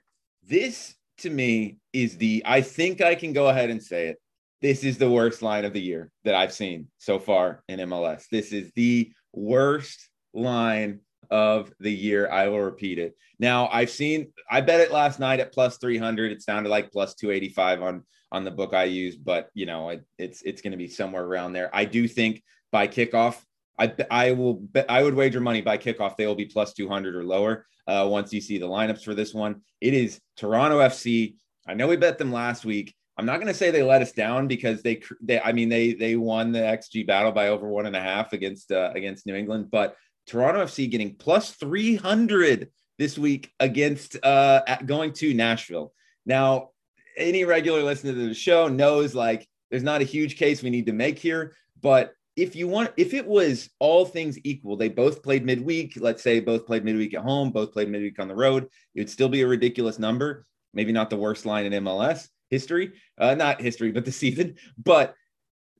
This 0.46 0.94
to 1.18 1.30
me 1.30 1.78
is 1.92 2.16
the 2.16 2.42
I 2.46 2.60
think 2.60 3.00
I 3.00 3.14
can 3.14 3.32
go 3.32 3.48
ahead 3.48 3.70
and 3.70 3.82
say 3.82 4.08
it. 4.08 4.20
This 4.60 4.82
is 4.82 4.98
the 4.98 5.10
worst 5.10 5.42
line 5.42 5.64
of 5.64 5.72
the 5.72 5.80
year 5.80 6.10
that 6.24 6.34
I've 6.34 6.52
seen 6.52 6.88
so 6.98 7.18
far 7.18 7.62
in 7.68 7.78
MLS. 7.80 8.28
This 8.28 8.52
is 8.52 8.72
the 8.74 9.12
worst 9.32 10.08
line 10.34 11.00
of 11.30 11.72
the 11.80 11.92
year. 11.92 12.30
I 12.30 12.48
will 12.48 12.60
repeat 12.60 12.98
it. 12.98 13.16
Now 13.38 13.68
I've 13.68 13.90
seen 13.90 14.32
I 14.50 14.60
bet 14.60 14.80
it 14.80 14.92
last 14.92 15.20
night 15.20 15.40
at 15.40 15.52
plus 15.52 15.78
300. 15.78 16.32
It 16.32 16.42
sounded 16.42 16.70
like 16.70 16.92
plus 16.92 17.14
285 17.14 17.82
on 17.82 18.04
on 18.30 18.44
the 18.44 18.50
book 18.50 18.74
I 18.74 18.84
use, 18.84 19.16
but 19.16 19.48
you 19.54 19.66
know, 19.66 19.90
it, 19.90 20.04
it's 20.18 20.42
it's 20.42 20.62
going 20.62 20.72
to 20.72 20.76
be 20.76 20.88
somewhere 20.88 21.24
around 21.24 21.52
there. 21.52 21.70
I 21.72 21.84
do 21.84 22.06
think 22.06 22.42
by 22.72 22.88
kickoff, 22.88 23.36
I 23.78 23.92
I 24.10 24.32
will 24.32 24.54
bet 24.54 24.86
I 24.88 25.02
would 25.02 25.14
wager 25.14 25.40
money 25.40 25.60
by 25.60 25.78
kickoff 25.78 26.16
they 26.16 26.26
will 26.26 26.34
be 26.34 26.46
plus 26.46 26.72
200 26.74 27.14
or 27.14 27.24
lower. 27.24 27.66
Uh, 27.86 28.06
once 28.06 28.32
you 28.34 28.40
see 28.40 28.58
the 28.58 28.66
lineups 28.68 29.02
for 29.02 29.14
this 29.14 29.32
one, 29.32 29.62
it 29.80 29.94
is 29.94 30.20
Toronto 30.36 30.80
FC. 30.80 31.36
I 31.66 31.74
know 31.74 31.86
we 31.86 31.96
bet 31.96 32.18
them 32.18 32.32
last 32.32 32.64
week. 32.64 32.94
I'm 33.18 33.26
not 33.26 33.40
going 33.40 33.48
to 33.48 33.54
say 33.54 33.72
they 33.72 33.82
let 33.82 34.00
us 34.00 34.12
down 34.12 34.46
because 34.46 34.80
they, 34.82 35.02
they, 35.20 35.40
I 35.40 35.50
mean, 35.50 35.68
they 35.68 35.92
they 35.92 36.14
won 36.14 36.52
the 36.52 36.60
XG 36.60 37.04
battle 37.04 37.32
by 37.32 37.48
over 37.48 37.66
one 37.68 37.86
and 37.86 37.96
a 37.96 38.00
half 38.00 38.32
against 38.32 38.70
uh, 38.70 38.92
against 38.94 39.26
New 39.26 39.34
England, 39.34 39.70
but 39.72 39.96
Toronto 40.26 40.64
FC 40.64 40.88
getting 40.88 41.16
plus 41.16 41.50
300 41.52 42.70
this 42.96 43.18
week 43.18 43.50
against 43.58 44.22
uh, 44.24 44.62
going 44.86 45.12
to 45.14 45.34
Nashville. 45.34 45.92
Now, 46.26 46.70
any 47.16 47.44
regular 47.44 47.82
listener 47.82 48.12
to 48.12 48.28
the 48.28 48.34
show 48.34 48.68
knows 48.68 49.16
like 49.16 49.48
there's 49.70 49.82
not 49.82 50.00
a 50.00 50.04
huge 50.04 50.36
case 50.36 50.62
we 50.62 50.70
need 50.70 50.86
to 50.86 50.92
make 50.92 51.18
here, 51.18 51.56
but 51.80 52.12
if 52.36 52.54
you 52.54 52.68
want, 52.68 52.92
if 52.96 53.14
it 53.14 53.26
was 53.26 53.68
all 53.80 54.04
things 54.04 54.38
equal, 54.44 54.76
they 54.76 54.88
both 54.88 55.24
played 55.24 55.44
midweek. 55.44 55.94
Let's 55.96 56.22
say 56.22 56.38
both 56.38 56.66
played 56.66 56.84
midweek 56.84 57.14
at 57.14 57.22
home, 57.22 57.50
both 57.50 57.72
played 57.72 57.88
midweek 57.88 58.20
on 58.20 58.28
the 58.28 58.36
road. 58.36 58.68
It 58.94 59.00
would 59.00 59.10
still 59.10 59.28
be 59.28 59.42
a 59.42 59.48
ridiculous 59.48 59.98
number. 59.98 60.44
Maybe 60.72 60.92
not 60.92 61.10
the 61.10 61.16
worst 61.16 61.46
line 61.46 61.66
in 61.66 61.84
MLS 61.84 62.28
history, 62.50 62.92
uh, 63.18 63.34
not 63.34 63.60
history, 63.60 63.92
but 63.92 64.04
the 64.04 64.12
season. 64.12 64.56
But 64.82 65.14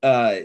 uh, 0.02 0.36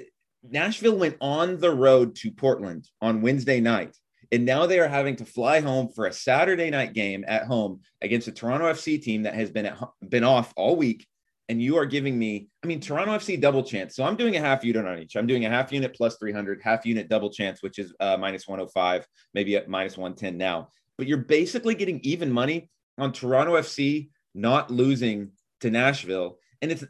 Nashville 0.43 0.97
went 0.97 1.17
on 1.21 1.59
the 1.59 1.71
road 1.71 2.15
to 2.17 2.31
Portland 2.31 2.87
on 3.01 3.21
Wednesday 3.21 3.59
night. 3.59 3.95
And 4.31 4.45
now 4.45 4.65
they 4.65 4.79
are 4.79 4.87
having 4.87 5.15
to 5.17 5.25
fly 5.25 5.59
home 5.59 5.89
for 5.89 6.07
a 6.07 6.13
Saturday 6.13 6.71
night 6.71 6.93
game 6.93 7.23
at 7.27 7.45
home 7.45 7.81
against 8.01 8.27
a 8.27 8.31
Toronto 8.31 8.65
FC 8.71 9.01
team 9.01 9.23
that 9.23 9.35
has 9.35 9.51
been 9.51 9.67
at, 9.67 9.77
been 10.09 10.23
off 10.23 10.53
all 10.55 10.75
week. 10.75 11.05
And 11.49 11.61
you 11.61 11.77
are 11.77 11.85
giving 11.85 12.17
me, 12.17 12.47
I 12.63 12.67
mean, 12.67 12.79
Toronto 12.79 13.11
FC 13.11 13.39
double 13.39 13.63
chance. 13.63 13.95
So 13.95 14.03
I'm 14.03 14.15
doing 14.15 14.35
a 14.35 14.39
half 14.39 14.63
unit 14.63 14.87
on 14.87 14.97
each. 14.99 15.15
I'm 15.15 15.27
doing 15.27 15.45
a 15.45 15.49
half 15.49 15.71
unit 15.71 15.93
plus 15.93 16.17
300, 16.17 16.61
half 16.63 16.85
unit 16.85 17.09
double 17.09 17.29
chance, 17.29 17.61
which 17.61 17.77
is 17.77 17.93
uh, 17.99 18.17
minus 18.19 18.47
105, 18.47 19.05
maybe 19.33 19.55
at 19.55 19.69
minus 19.69 19.97
110 19.97 20.37
now. 20.37 20.69
But 20.97 21.07
you're 21.07 21.17
basically 21.17 21.75
getting 21.75 21.99
even 22.03 22.31
money 22.31 22.71
on 22.97 23.11
Toronto 23.11 23.53
FC 23.53 24.09
not 24.33 24.71
losing 24.71 25.31
to 25.63 25.71
Nashville. 25.71 26.37
And 26.61 26.71
it's, 26.71 26.85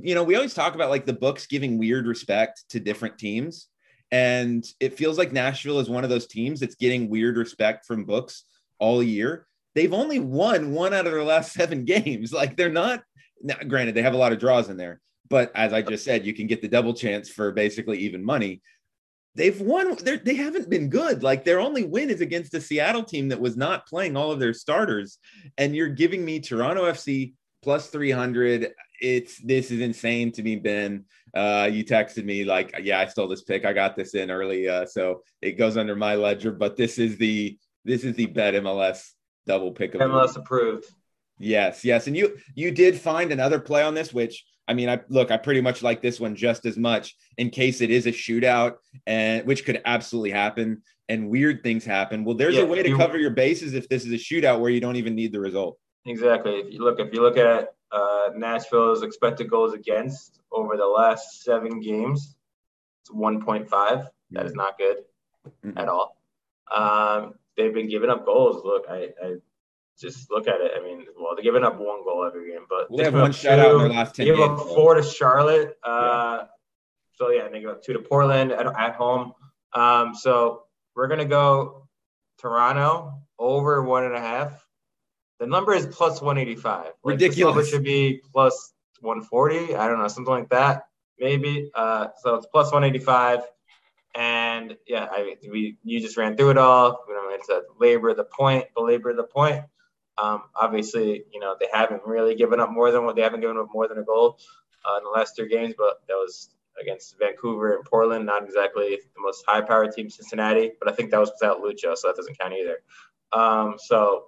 you 0.00 0.14
know, 0.14 0.22
we 0.22 0.36
always 0.36 0.54
talk 0.54 0.74
about 0.74 0.90
like 0.90 1.04
the 1.04 1.12
books 1.12 1.46
giving 1.46 1.78
weird 1.78 2.06
respect 2.06 2.64
to 2.70 2.80
different 2.80 3.18
teams. 3.18 3.66
And 4.10 4.64
it 4.80 4.96
feels 4.96 5.18
like 5.18 5.32
Nashville 5.32 5.80
is 5.80 5.90
one 5.90 6.04
of 6.04 6.10
those 6.10 6.28
teams 6.28 6.60
that's 6.60 6.76
getting 6.76 7.10
weird 7.10 7.36
respect 7.36 7.86
from 7.86 8.04
books 8.04 8.44
all 8.78 9.02
year. 9.02 9.46
They've 9.74 9.92
only 9.92 10.20
won 10.20 10.72
one 10.72 10.94
out 10.94 11.06
of 11.06 11.12
their 11.12 11.24
last 11.24 11.52
seven 11.54 11.84
games. 11.84 12.32
Like 12.32 12.56
they're 12.56 12.70
not, 12.70 13.02
now, 13.42 13.56
granted, 13.66 13.94
they 13.94 14.02
have 14.02 14.14
a 14.14 14.18
lot 14.18 14.32
of 14.32 14.38
draws 14.38 14.68
in 14.68 14.76
there, 14.76 15.00
but 15.28 15.50
as 15.54 15.72
I 15.72 15.82
just 15.82 16.04
said, 16.04 16.24
you 16.24 16.34
can 16.34 16.46
get 16.46 16.62
the 16.62 16.68
double 16.68 16.94
chance 16.94 17.28
for 17.28 17.50
basically 17.50 17.98
even 17.98 18.24
money. 18.24 18.62
They've 19.34 19.60
won, 19.60 19.96
they 20.04 20.34
haven't 20.34 20.70
been 20.70 20.88
good. 20.88 21.22
Like 21.22 21.44
their 21.44 21.60
only 21.60 21.84
win 21.84 22.10
is 22.10 22.20
against 22.20 22.54
a 22.54 22.60
Seattle 22.60 23.04
team 23.04 23.28
that 23.28 23.40
was 23.40 23.56
not 23.56 23.86
playing 23.86 24.16
all 24.16 24.32
of 24.32 24.40
their 24.40 24.54
starters. 24.54 25.18
And 25.56 25.76
you're 25.76 25.88
giving 25.88 26.24
me 26.24 26.40
Toronto 26.40 26.84
FC 26.90 27.34
plus 27.62 27.88
300 27.88 28.72
it's 29.00 29.38
this 29.38 29.70
is 29.70 29.80
insane 29.80 30.32
to 30.32 30.42
me, 30.42 30.56
Ben. 30.56 31.04
Uh, 31.34 31.68
you 31.70 31.84
texted 31.84 32.24
me 32.24 32.44
like, 32.44 32.74
yeah, 32.82 33.00
I 33.00 33.06
stole 33.06 33.28
this 33.28 33.42
pick. 33.42 33.64
I 33.64 33.72
got 33.72 33.96
this 33.96 34.14
in 34.14 34.30
early, 34.30 34.68
uh, 34.68 34.86
so 34.86 35.22
it 35.42 35.52
goes 35.52 35.76
under 35.76 35.94
my 35.94 36.14
ledger. 36.14 36.50
But 36.50 36.76
this 36.76 36.98
is 36.98 37.16
the 37.16 37.58
this 37.84 38.04
is 38.04 38.16
the 38.16 38.26
bet 38.26 38.54
MLS 38.54 39.10
double 39.46 39.72
pick 39.72 39.94
of 39.94 40.00
MLS 40.00 40.36
approved. 40.36 40.86
Yes, 41.38 41.84
yes, 41.84 42.06
and 42.06 42.16
you 42.16 42.36
you 42.54 42.70
did 42.70 42.98
find 42.98 43.30
another 43.30 43.60
play 43.60 43.82
on 43.82 43.94
this, 43.94 44.12
which 44.12 44.44
I 44.66 44.74
mean, 44.74 44.88
I 44.88 45.00
look, 45.08 45.30
I 45.30 45.36
pretty 45.36 45.60
much 45.60 45.82
like 45.82 46.02
this 46.02 46.18
one 46.18 46.34
just 46.34 46.66
as 46.66 46.76
much 46.76 47.14
in 47.36 47.50
case 47.50 47.80
it 47.80 47.90
is 47.90 48.06
a 48.06 48.12
shootout, 48.12 48.74
and 49.06 49.46
which 49.46 49.64
could 49.64 49.80
absolutely 49.84 50.30
happen, 50.30 50.82
and 51.08 51.30
weird 51.30 51.62
things 51.62 51.84
happen. 51.84 52.24
Well, 52.24 52.36
there's 52.36 52.56
yeah, 52.56 52.62
a 52.62 52.66
way 52.66 52.82
to 52.82 52.88
you, 52.88 52.96
cover 52.96 53.18
your 53.18 53.30
bases 53.30 53.74
if 53.74 53.88
this 53.88 54.04
is 54.04 54.12
a 54.12 54.16
shootout 54.16 54.60
where 54.60 54.70
you 54.70 54.80
don't 54.80 54.96
even 54.96 55.14
need 55.14 55.32
the 55.32 55.40
result. 55.40 55.78
Exactly. 56.08 56.54
If 56.54 56.72
you 56.72 56.80
look, 56.82 56.98
if 56.98 57.12
you 57.12 57.22
look 57.22 57.36
at 57.36 57.74
uh, 57.90 58.30
Nashville's 58.36 59.02
expected 59.02 59.50
goals 59.50 59.72
against 59.72 60.40
over 60.52 60.76
the 60.76 60.86
last 60.86 61.42
seven 61.42 61.80
games. 61.80 62.36
It's 63.02 63.10
1.5. 63.10 64.08
That 64.32 64.46
is 64.46 64.54
not 64.54 64.76
good 64.78 64.98
mm-hmm. 65.64 65.78
at 65.78 65.88
all. 65.88 66.16
Um, 66.74 67.34
they've 67.56 67.72
been 67.72 67.88
giving 67.88 68.10
up 68.10 68.26
goals. 68.26 68.62
Look, 68.64 68.84
I, 68.88 69.08
I, 69.22 69.36
just 69.98 70.30
look 70.30 70.46
at 70.46 70.60
it. 70.60 70.70
I 70.78 70.84
mean, 70.84 71.06
well, 71.18 71.34
they're 71.34 71.42
giving 71.42 71.64
up 71.64 71.74
one 71.74 72.04
goal 72.04 72.24
every 72.24 72.52
game, 72.52 72.66
but 72.68 72.86
they 72.96 73.02
have 73.02 73.14
one 73.14 73.32
shutout 73.32 73.72
in 73.72 73.78
their 73.78 73.88
last 73.88 74.14
10 74.14 74.26
They 74.26 74.32
give 74.32 74.40
up 74.40 74.60
four 74.60 74.94
to 74.94 75.02
Charlotte. 75.02 75.76
Uh, 75.82 76.38
yeah. 76.40 76.44
So, 77.14 77.30
yeah, 77.30 77.48
they 77.48 77.60
give 77.60 77.70
up 77.70 77.82
two 77.82 77.94
to 77.94 77.98
Portland 77.98 78.52
at, 78.52 78.64
at 78.64 78.94
home. 78.94 79.32
Um, 79.72 80.14
so 80.14 80.62
we're 80.94 81.08
going 81.08 81.18
to 81.18 81.24
go 81.24 81.88
Toronto 82.38 83.14
over 83.40 83.82
one 83.82 84.04
and 84.04 84.14
a 84.14 84.20
half. 84.20 84.67
The 85.38 85.46
number 85.46 85.72
is 85.72 85.86
plus 85.86 86.20
185. 86.20 86.84
Like 86.84 86.94
Ridiculous. 87.04 87.68
It 87.68 87.70
should 87.70 87.84
be 87.84 88.20
plus 88.32 88.72
140. 89.00 89.76
I 89.76 89.88
don't 89.88 89.98
know, 89.98 90.08
something 90.08 90.32
like 90.32 90.48
that, 90.50 90.88
maybe. 91.18 91.70
Uh, 91.74 92.08
so 92.22 92.34
it's 92.34 92.46
plus 92.46 92.72
185. 92.72 93.40
And 94.14 94.76
yeah, 94.86 95.06
I 95.10 95.36
we 95.48 95.76
you 95.84 96.00
just 96.00 96.16
ran 96.16 96.36
through 96.36 96.50
it 96.50 96.58
all. 96.58 97.04
You 97.06 97.14
know, 97.14 97.28
it's 97.30 97.48
a 97.48 97.62
labor 97.78 98.14
the 98.14 98.24
point, 98.24 98.66
belabor 98.74 99.14
the 99.14 99.22
point. 99.22 99.64
Um, 100.16 100.42
obviously, 100.56 101.24
you 101.32 101.38
know 101.38 101.54
they 101.60 101.68
haven't 101.72 102.02
really 102.04 102.34
given 102.34 102.58
up 102.58 102.70
more 102.70 102.90
than 102.90 103.04
what 103.04 103.14
they 103.14 103.22
haven't 103.22 103.40
given 103.40 103.58
up 103.58 103.68
more 103.72 103.86
than 103.86 103.98
a 103.98 104.02
goal 104.02 104.38
uh, 104.84 104.98
in 104.98 105.04
the 105.04 105.10
last 105.10 105.36
three 105.36 105.48
games, 105.48 105.74
but 105.78 106.00
that 106.08 106.14
was 106.14 106.50
against 106.80 107.16
Vancouver 107.18 107.76
and 107.76 107.84
Portland. 107.84 108.26
Not 108.26 108.44
exactly 108.44 108.98
the 109.14 109.20
most 109.20 109.44
high-powered 109.46 109.92
team, 109.92 110.10
Cincinnati, 110.10 110.72
but 110.80 110.90
I 110.90 110.94
think 110.94 111.10
that 111.10 111.20
was 111.20 111.30
without 111.40 111.60
Lucho, 111.62 111.96
so 111.96 112.08
that 112.08 112.16
doesn't 112.16 112.38
count 112.38 112.54
either. 112.54 112.78
Um, 113.32 113.76
so 113.78 114.24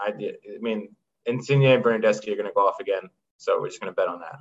I. 0.00 0.08
I 0.08 0.58
mean, 0.60 0.88
Insigne 1.26 1.64
and 1.64 1.82
Bernardeschi 1.82 2.32
are 2.32 2.36
going 2.36 2.46
to 2.46 2.52
go 2.54 2.66
off 2.66 2.80
again, 2.80 3.08
so 3.36 3.60
we're 3.60 3.68
just 3.68 3.80
going 3.80 3.92
to 3.92 3.96
bet 3.96 4.08
on 4.08 4.20
that. 4.20 4.38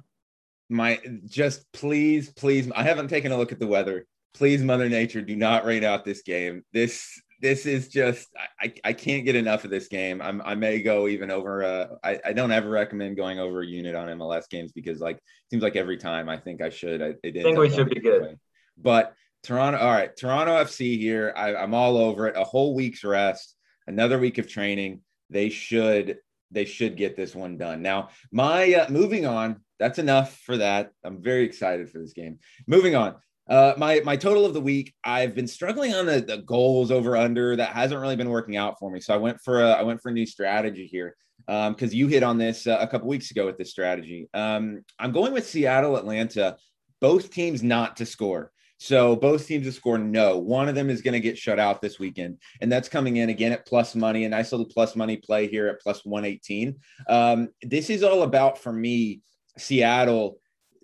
My 0.69 0.99
just 1.25 1.71
please, 1.71 2.31
please. 2.31 2.71
I 2.75 2.83
haven't 2.83 3.09
taken 3.09 3.31
a 3.31 3.37
look 3.37 3.51
at 3.51 3.59
the 3.59 3.67
weather. 3.67 4.05
Please, 4.33 4.63
Mother 4.63 4.89
Nature, 4.89 5.21
do 5.21 5.35
not 5.35 5.65
rain 5.65 5.83
out 5.83 6.05
this 6.05 6.23
game. 6.23 6.63
This 6.73 7.21
this 7.41 7.65
is 7.65 7.89
just 7.89 8.29
I, 8.59 8.73
I 8.83 8.93
can't 8.93 9.25
get 9.25 9.35
enough 9.35 9.65
of 9.65 9.69
this 9.69 9.87
game. 9.87 10.21
I'm 10.21 10.41
I 10.43 10.55
may 10.55 10.81
go 10.81 11.07
even 11.07 11.29
over. 11.29 11.63
Uh, 11.63 11.87
I 12.03 12.19
I 12.25 12.33
don't 12.33 12.51
ever 12.51 12.69
recommend 12.69 13.17
going 13.17 13.39
over 13.39 13.61
a 13.61 13.65
unit 13.65 13.95
on 13.95 14.07
MLS 14.17 14.49
games 14.49 14.71
because 14.71 14.99
like 14.99 15.19
seems 15.51 15.61
like 15.61 15.75
every 15.75 15.97
time 15.97 16.29
I 16.29 16.37
think 16.37 16.61
I 16.61 16.69
should. 16.69 17.01
I, 17.01 17.13
I 17.23 17.31
think 17.31 17.57
we 17.57 17.69
should 17.69 17.89
be 17.89 17.99
good. 17.99 18.21
Way. 18.21 18.37
But 18.77 19.13
Toronto, 19.43 19.77
all 19.77 19.91
right, 19.91 20.15
Toronto 20.15 20.53
FC 20.53 20.97
here. 20.97 21.33
I, 21.35 21.55
I'm 21.55 21.73
all 21.73 21.97
over 21.97 22.27
it. 22.27 22.37
A 22.37 22.45
whole 22.45 22.73
week's 22.73 23.03
rest, 23.03 23.55
another 23.87 24.17
week 24.17 24.37
of 24.37 24.47
training 24.49 25.01
they 25.33 25.49
should 25.49 26.17
they 26.51 26.65
should 26.65 26.95
get 26.95 27.15
this 27.15 27.35
one 27.35 27.57
done. 27.57 27.81
Now, 27.81 28.09
my 28.31 28.73
uh, 28.73 28.89
moving 28.89 29.25
on. 29.25 29.61
That's 29.79 29.99
enough 29.99 30.37
for 30.45 30.57
that. 30.57 30.91
I'm 31.03 31.21
very 31.21 31.43
excited 31.43 31.89
for 31.89 31.99
this 31.99 32.13
game. 32.13 32.39
Moving 32.67 32.95
on. 32.95 33.15
Uh, 33.49 33.73
my 33.77 33.99
my 34.05 34.15
total 34.15 34.45
of 34.45 34.53
the 34.53 34.61
week. 34.61 34.93
I've 35.03 35.35
been 35.35 35.47
struggling 35.47 35.93
on 35.93 36.05
the, 36.05 36.21
the 36.21 36.37
goals 36.37 36.91
over 36.91 37.17
under. 37.17 37.55
That 37.55 37.73
hasn't 37.73 37.99
really 37.99 38.15
been 38.15 38.29
working 38.29 38.55
out 38.55 38.79
for 38.79 38.89
me. 38.91 39.01
So 39.01 39.13
I 39.13 39.17
went 39.17 39.41
for 39.43 39.61
a 39.61 39.71
I 39.71 39.83
went 39.83 40.01
for 40.01 40.09
a 40.09 40.13
new 40.13 40.25
strategy 40.25 40.87
here 40.87 41.15
because 41.45 41.91
um, 41.91 41.97
you 41.97 42.07
hit 42.07 42.23
on 42.23 42.37
this 42.37 42.67
uh, 42.67 42.77
a 42.79 42.87
couple 42.87 43.09
weeks 43.09 43.31
ago 43.31 43.45
with 43.45 43.57
this 43.57 43.71
strategy. 43.71 44.29
Um, 44.33 44.83
I'm 44.97 45.11
going 45.11 45.33
with 45.33 45.47
Seattle 45.47 45.97
Atlanta. 45.97 46.55
Both 47.01 47.31
teams 47.31 47.61
not 47.61 47.97
to 47.97 48.05
score. 48.05 48.51
So 48.83 49.15
both 49.15 49.47
teams 49.47 49.65
have 49.65 49.75
scored 49.75 50.05
no. 50.05 50.37
One 50.37 50.67
of 50.67 50.75
them 50.75 50.89
is 50.89 51.01
going 51.01 51.13
to 51.13 51.21
get 51.21 51.37
shut 51.37 51.57
out 51.57 51.81
this 51.81 51.99
weekend, 51.99 52.39
and 52.59 52.69
that's 52.69 52.89
coming 52.89 53.15
in 53.15 53.29
again 53.29 53.53
at 53.53 53.65
plus 53.65 53.95
money. 53.95 54.25
A 54.25 54.29
nice 54.29 54.51
little 54.51 54.65
plus 54.65 54.93
money 54.93 55.15
play 55.15 55.47
here 55.47 55.67
at 55.67 55.79
plus 55.79 56.03
118. 56.03 56.75
Um, 57.07 57.47
this 57.61 57.89
is 57.89 58.03
all 58.03 58.23
about 58.23 58.57
for 58.57 58.73
me, 58.73 59.21
Seattle. 59.57 60.37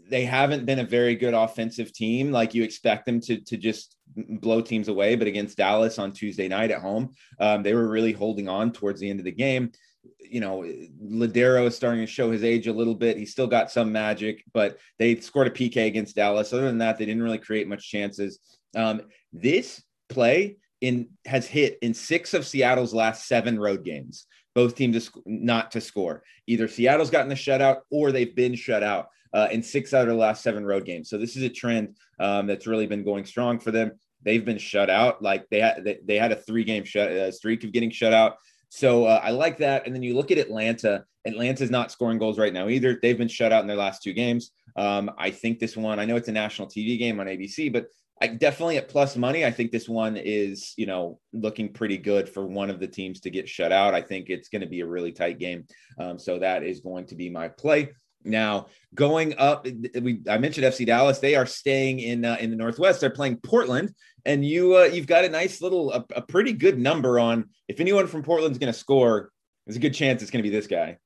They 0.09 0.23
haven't 0.23 0.65
been 0.65 0.79
a 0.79 0.85
very 0.85 1.13
good 1.13 1.33
offensive 1.33 1.91
team 1.91 2.31
like 2.31 2.53
you 2.53 2.63
expect 2.63 3.05
them 3.05 3.19
to, 3.19 3.41
to 3.41 3.57
just 3.57 3.97
blow 4.15 4.61
teams 4.61 4.87
away. 4.87 5.17
But 5.17 5.27
against 5.27 5.57
Dallas 5.57 5.99
on 5.99 6.13
Tuesday 6.13 6.47
night 6.47 6.71
at 6.71 6.81
home, 6.81 7.09
um, 7.37 7.63
they 7.63 7.73
were 7.73 7.89
really 7.89 8.13
holding 8.13 8.47
on 8.47 8.71
towards 8.71 9.01
the 9.01 9.09
end 9.09 9.19
of 9.19 9.25
the 9.25 9.31
game. 9.33 9.73
You 10.19 10.39
know, 10.39 10.63
Lodeiro 11.03 11.65
is 11.67 11.75
starting 11.75 12.01
to 12.01 12.11
show 12.11 12.31
his 12.31 12.43
age 12.43 12.67
a 12.67 12.73
little 12.73 12.95
bit. 12.95 13.17
He's 13.17 13.31
still 13.31 13.47
got 13.47 13.71
some 13.71 13.91
magic, 13.91 14.43
but 14.53 14.77
they 14.97 15.15
scored 15.19 15.47
a 15.47 15.51
PK 15.51 15.87
against 15.87 16.15
Dallas. 16.15 16.53
Other 16.53 16.65
than 16.65 16.77
that, 16.79 16.97
they 16.97 17.05
didn't 17.05 17.23
really 17.23 17.37
create 17.37 17.67
much 17.67 17.89
chances. 17.89 18.39
Um, 18.75 19.01
this 19.33 19.83
play 20.09 20.57
in 20.81 21.09
has 21.25 21.47
hit 21.47 21.77
in 21.81 21.93
six 21.93 22.33
of 22.33 22.45
Seattle's 22.45 22.93
last 22.93 23.27
seven 23.27 23.59
road 23.59 23.83
games. 23.83 24.25
Both 24.55 24.75
teams 24.75 25.09
not 25.25 25.71
to 25.71 25.81
score. 25.81 26.23
Either 26.47 26.67
Seattle's 26.67 27.09
gotten 27.09 27.29
the 27.29 27.35
shutout 27.35 27.81
or 27.91 28.11
they've 28.11 28.35
been 28.35 28.55
shut 28.55 28.83
out 28.83 29.09
uh, 29.33 29.47
in 29.51 29.61
six 29.61 29.93
out 29.93 30.03
of 30.03 30.07
the 30.09 30.15
last 30.15 30.41
seven 30.43 30.65
road 30.65 30.85
games. 30.85 31.09
So 31.09 31.17
this 31.17 31.35
is 31.35 31.43
a 31.43 31.49
trend 31.49 31.95
um, 32.19 32.47
that's 32.47 32.67
really 32.67 32.87
been 32.87 33.03
going 33.03 33.25
strong 33.25 33.59
for 33.59 33.71
them. 33.71 33.91
They've 34.23 34.43
been 34.43 34.57
shut 34.57 34.89
out. 34.89 35.21
Like 35.21 35.47
they 35.49 35.59
had 35.59 35.83
they, 35.83 35.99
they 36.03 36.17
had 36.17 36.31
a 36.31 36.35
three 36.35 36.63
game 36.63 36.83
shut 36.83 37.11
uh, 37.11 37.31
streak 37.31 37.63
of 37.63 37.71
getting 37.71 37.91
shut 37.91 38.13
out. 38.13 38.37
So 38.69 39.05
uh, 39.05 39.19
I 39.23 39.31
like 39.31 39.57
that. 39.57 39.85
And 39.85 39.95
then 39.95 40.03
you 40.03 40.15
look 40.15 40.31
at 40.31 40.37
Atlanta. 40.37 41.03
Atlanta's 41.25 41.71
not 41.71 41.91
scoring 41.91 42.19
goals 42.19 42.39
right 42.39 42.53
now 42.53 42.69
either. 42.69 42.99
They've 43.01 43.17
been 43.17 43.27
shut 43.27 43.51
out 43.51 43.61
in 43.61 43.67
their 43.67 43.77
last 43.77 44.03
two 44.03 44.13
games. 44.13 44.51
Um, 44.75 45.11
I 45.17 45.31
think 45.31 45.59
this 45.59 45.75
one. 45.75 45.99
I 45.99 46.05
know 46.05 46.15
it's 46.15 46.29
a 46.29 46.31
national 46.33 46.67
TV 46.67 46.97
game 46.97 47.19
on 47.19 47.25
ABC, 47.25 47.73
but 47.73 47.87
I 48.21 48.27
definitely 48.27 48.77
at 48.77 48.89
plus 48.89 49.15
money. 49.15 49.45
I 49.45 49.51
think 49.51 49.71
this 49.71 49.87
one 49.87 50.17
is, 50.17 50.73
you 50.77 50.85
know, 50.85 51.19
looking 51.33 51.71
pretty 51.71 51.97
good 51.97 52.27
for 52.27 52.45
one 52.45 52.69
of 52.69 52.79
the 52.79 52.87
teams 52.87 53.21
to 53.21 53.29
get 53.29 53.47
shut 53.47 53.71
out. 53.71 53.93
I 53.93 54.01
think 54.01 54.29
it's 54.29 54.49
going 54.49 54.61
to 54.61 54.67
be 54.67 54.81
a 54.81 54.85
really 54.85 55.11
tight 55.11 55.39
game. 55.39 55.65
Um, 55.99 56.19
so 56.19 56.37
that 56.39 56.63
is 56.63 56.81
going 56.81 57.05
to 57.07 57.15
be 57.15 57.29
my 57.29 57.47
play. 57.47 57.89
Now, 58.23 58.67
going 58.93 59.37
up, 59.37 59.65
we 59.65 60.21
I 60.29 60.37
mentioned 60.37 60.65
FC 60.65 60.85
Dallas. 60.85 61.19
They 61.19 61.35
are 61.35 61.45
staying 61.45 61.99
in 61.99 62.25
uh, 62.25 62.37
in 62.39 62.49
the 62.49 62.55
Northwest. 62.55 62.99
They're 62.99 63.09
playing 63.09 63.37
Portland, 63.37 63.93
and 64.25 64.43
you 64.45 64.77
uh, 64.77 64.83
you've 64.83 65.07
got 65.07 65.23
a 65.23 65.29
nice 65.29 65.61
little, 65.61 65.91
a, 65.93 66.05
a 66.15 66.21
pretty 66.21 66.53
good 66.53 66.77
number 66.77 67.19
on. 67.19 67.49
If 67.67 67.79
anyone 67.79 68.07
from 68.07 68.23
Portland's 68.23 68.57
going 68.57 68.71
to 68.71 68.77
score, 68.77 69.31
there's 69.65 69.77
a 69.77 69.79
good 69.79 69.93
chance 69.93 70.21
it's 70.21 70.31
going 70.31 70.43
to 70.43 70.49
be 70.49 70.55
this 70.55 70.67
guy. 70.67 70.97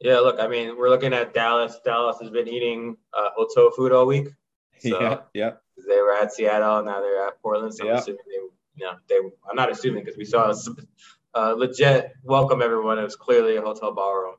Yeah, 0.00 0.18
look, 0.18 0.38
I 0.38 0.46
mean, 0.46 0.76
we're 0.76 0.90
looking 0.90 1.12
at 1.14 1.32
Dallas. 1.32 1.80
Dallas 1.84 2.18
has 2.20 2.30
been 2.30 2.48
eating 2.48 2.96
uh, 3.14 3.30
hotel 3.34 3.70
food 3.70 3.92
all 3.92 4.06
week. 4.06 4.28
So 4.78 5.00
yeah, 5.00 5.18
yeah. 5.32 5.52
They 5.88 5.96
were 5.96 6.12
at 6.12 6.34
Seattle, 6.34 6.84
now 6.84 7.00
they're 7.00 7.26
at 7.26 7.40
Portland. 7.40 7.74
So 7.74 7.88
I'm 7.88 7.96
assuming 7.96 8.20
they, 8.26 8.34
you 8.74 8.84
know, 8.84 8.92
they. 9.08 9.16
I'm 9.48 9.56
not 9.56 9.70
assuming 9.70 10.04
because 10.04 10.18
we 10.18 10.26
saw 10.26 10.50
a 10.50 10.54
uh, 11.34 11.54
legit 11.54 12.12
welcome 12.24 12.60
everyone. 12.60 12.98
It 12.98 13.02
was 13.02 13.16
clearly 13.16 13.56
a 13.56 13.62
hotel 13.62 13.94
ballroom. 13.94 14.34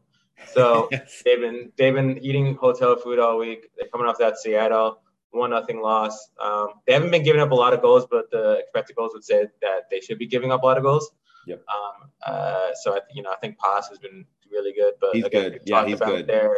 So 0.53 0.87
yes. 0.91 1.21
they've 1.25 1.39
been 1.39 1.71
they've 1.77 1.93
been 1.93 2.17
eating 2.19 2.55
hotel 2.55 2.95
food 2.95 3.19
all 3.19 3.37
week. 3.37 3.69
They're 3.77 3.89
coming 3.89 4.07
off 4.07 4.17
that 4.19 4.37
Seattle 4.37 4.99
one 5.31 5.51
nothing 5.51 5.81
loss. 5.81 6.29
Um, 6.41 6.67
they 6.85 6.93
haven't 6.93 7.11
been 7.11 7.23
giving 7.23 7.41
up 7.41 7.51
a 7.51 7.55
lot 7.55 7.73
of 7.73 7.81
goals, 7.81 8.05
but 8.09 8.29
the 8.31 8.53
expected 8.59 8.95
goals 8.95 9.11
would 9.13 9.23
say 9.23 9.47
that 9.61 9.89
they 9.89 9.99
should 9.99 10.17
be 10.17 10.27
giving 10.27 10.51
up 10.51 10.63
a 10.63 10.65
lot 10.65 10.77
of 10.77 10.83
goals. 10.83 11.09
Yep. 11.45 11.63
Um, 11.69 12.09
uh, 12.25 12.69
so 12.81 12.95
I, 12.95 12.99
you 13.13 13.23
know, 13.23 13.31
I 13.31 13.35
think 13.37 13.57
Paes 13.57 13.87
has 13.89 13.99
been 13.99 14.25
really 14.51 14.73
good, 14.73 14.95
but 14.99 15.15
he's 15.15 15.25
again, 15.25 15.51
good. 15.51 15.61
Yeah, 15.65 15.85
he's 15.85 15.99
good. 15.99 16.27
Their, 16.27 16.57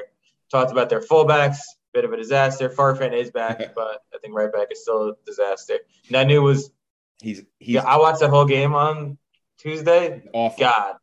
talked 0.51 0.71
about 0.71 0.89
their 0.89 1.01
fullbacks, 1.01 1.57
bit 1.93 2.05
of 2.05 2.13
a 2.13 2.17
disaster. 2.17 2.69
Farfan 2.69 3.13
is 3.13 3.31
back, 3.31 3.59
but 3.75 4.03
I 4.13 4.17
think 4.21 4.35
right 4.35 4.51
back 4.51 4.69
is 4.71 4.81
still 4.81 5.09
a 5.09 5.13
disaster. 5.25 5.79
Nanu 6.09 6.41
was. 6.41 6.71
He's 7.21 7.43
he's. 7.59 7.75
Yeah, 7.75 7.83
I 7.83 7.97
watched 7.97 8.21
the 8.21 8.29
whole 8.29 8.45
game 8.45 8.73
on 8.73 9.17
Tuesday. 9.57 10.23
Awful. 10.33 10.59
God. 10.59 10.95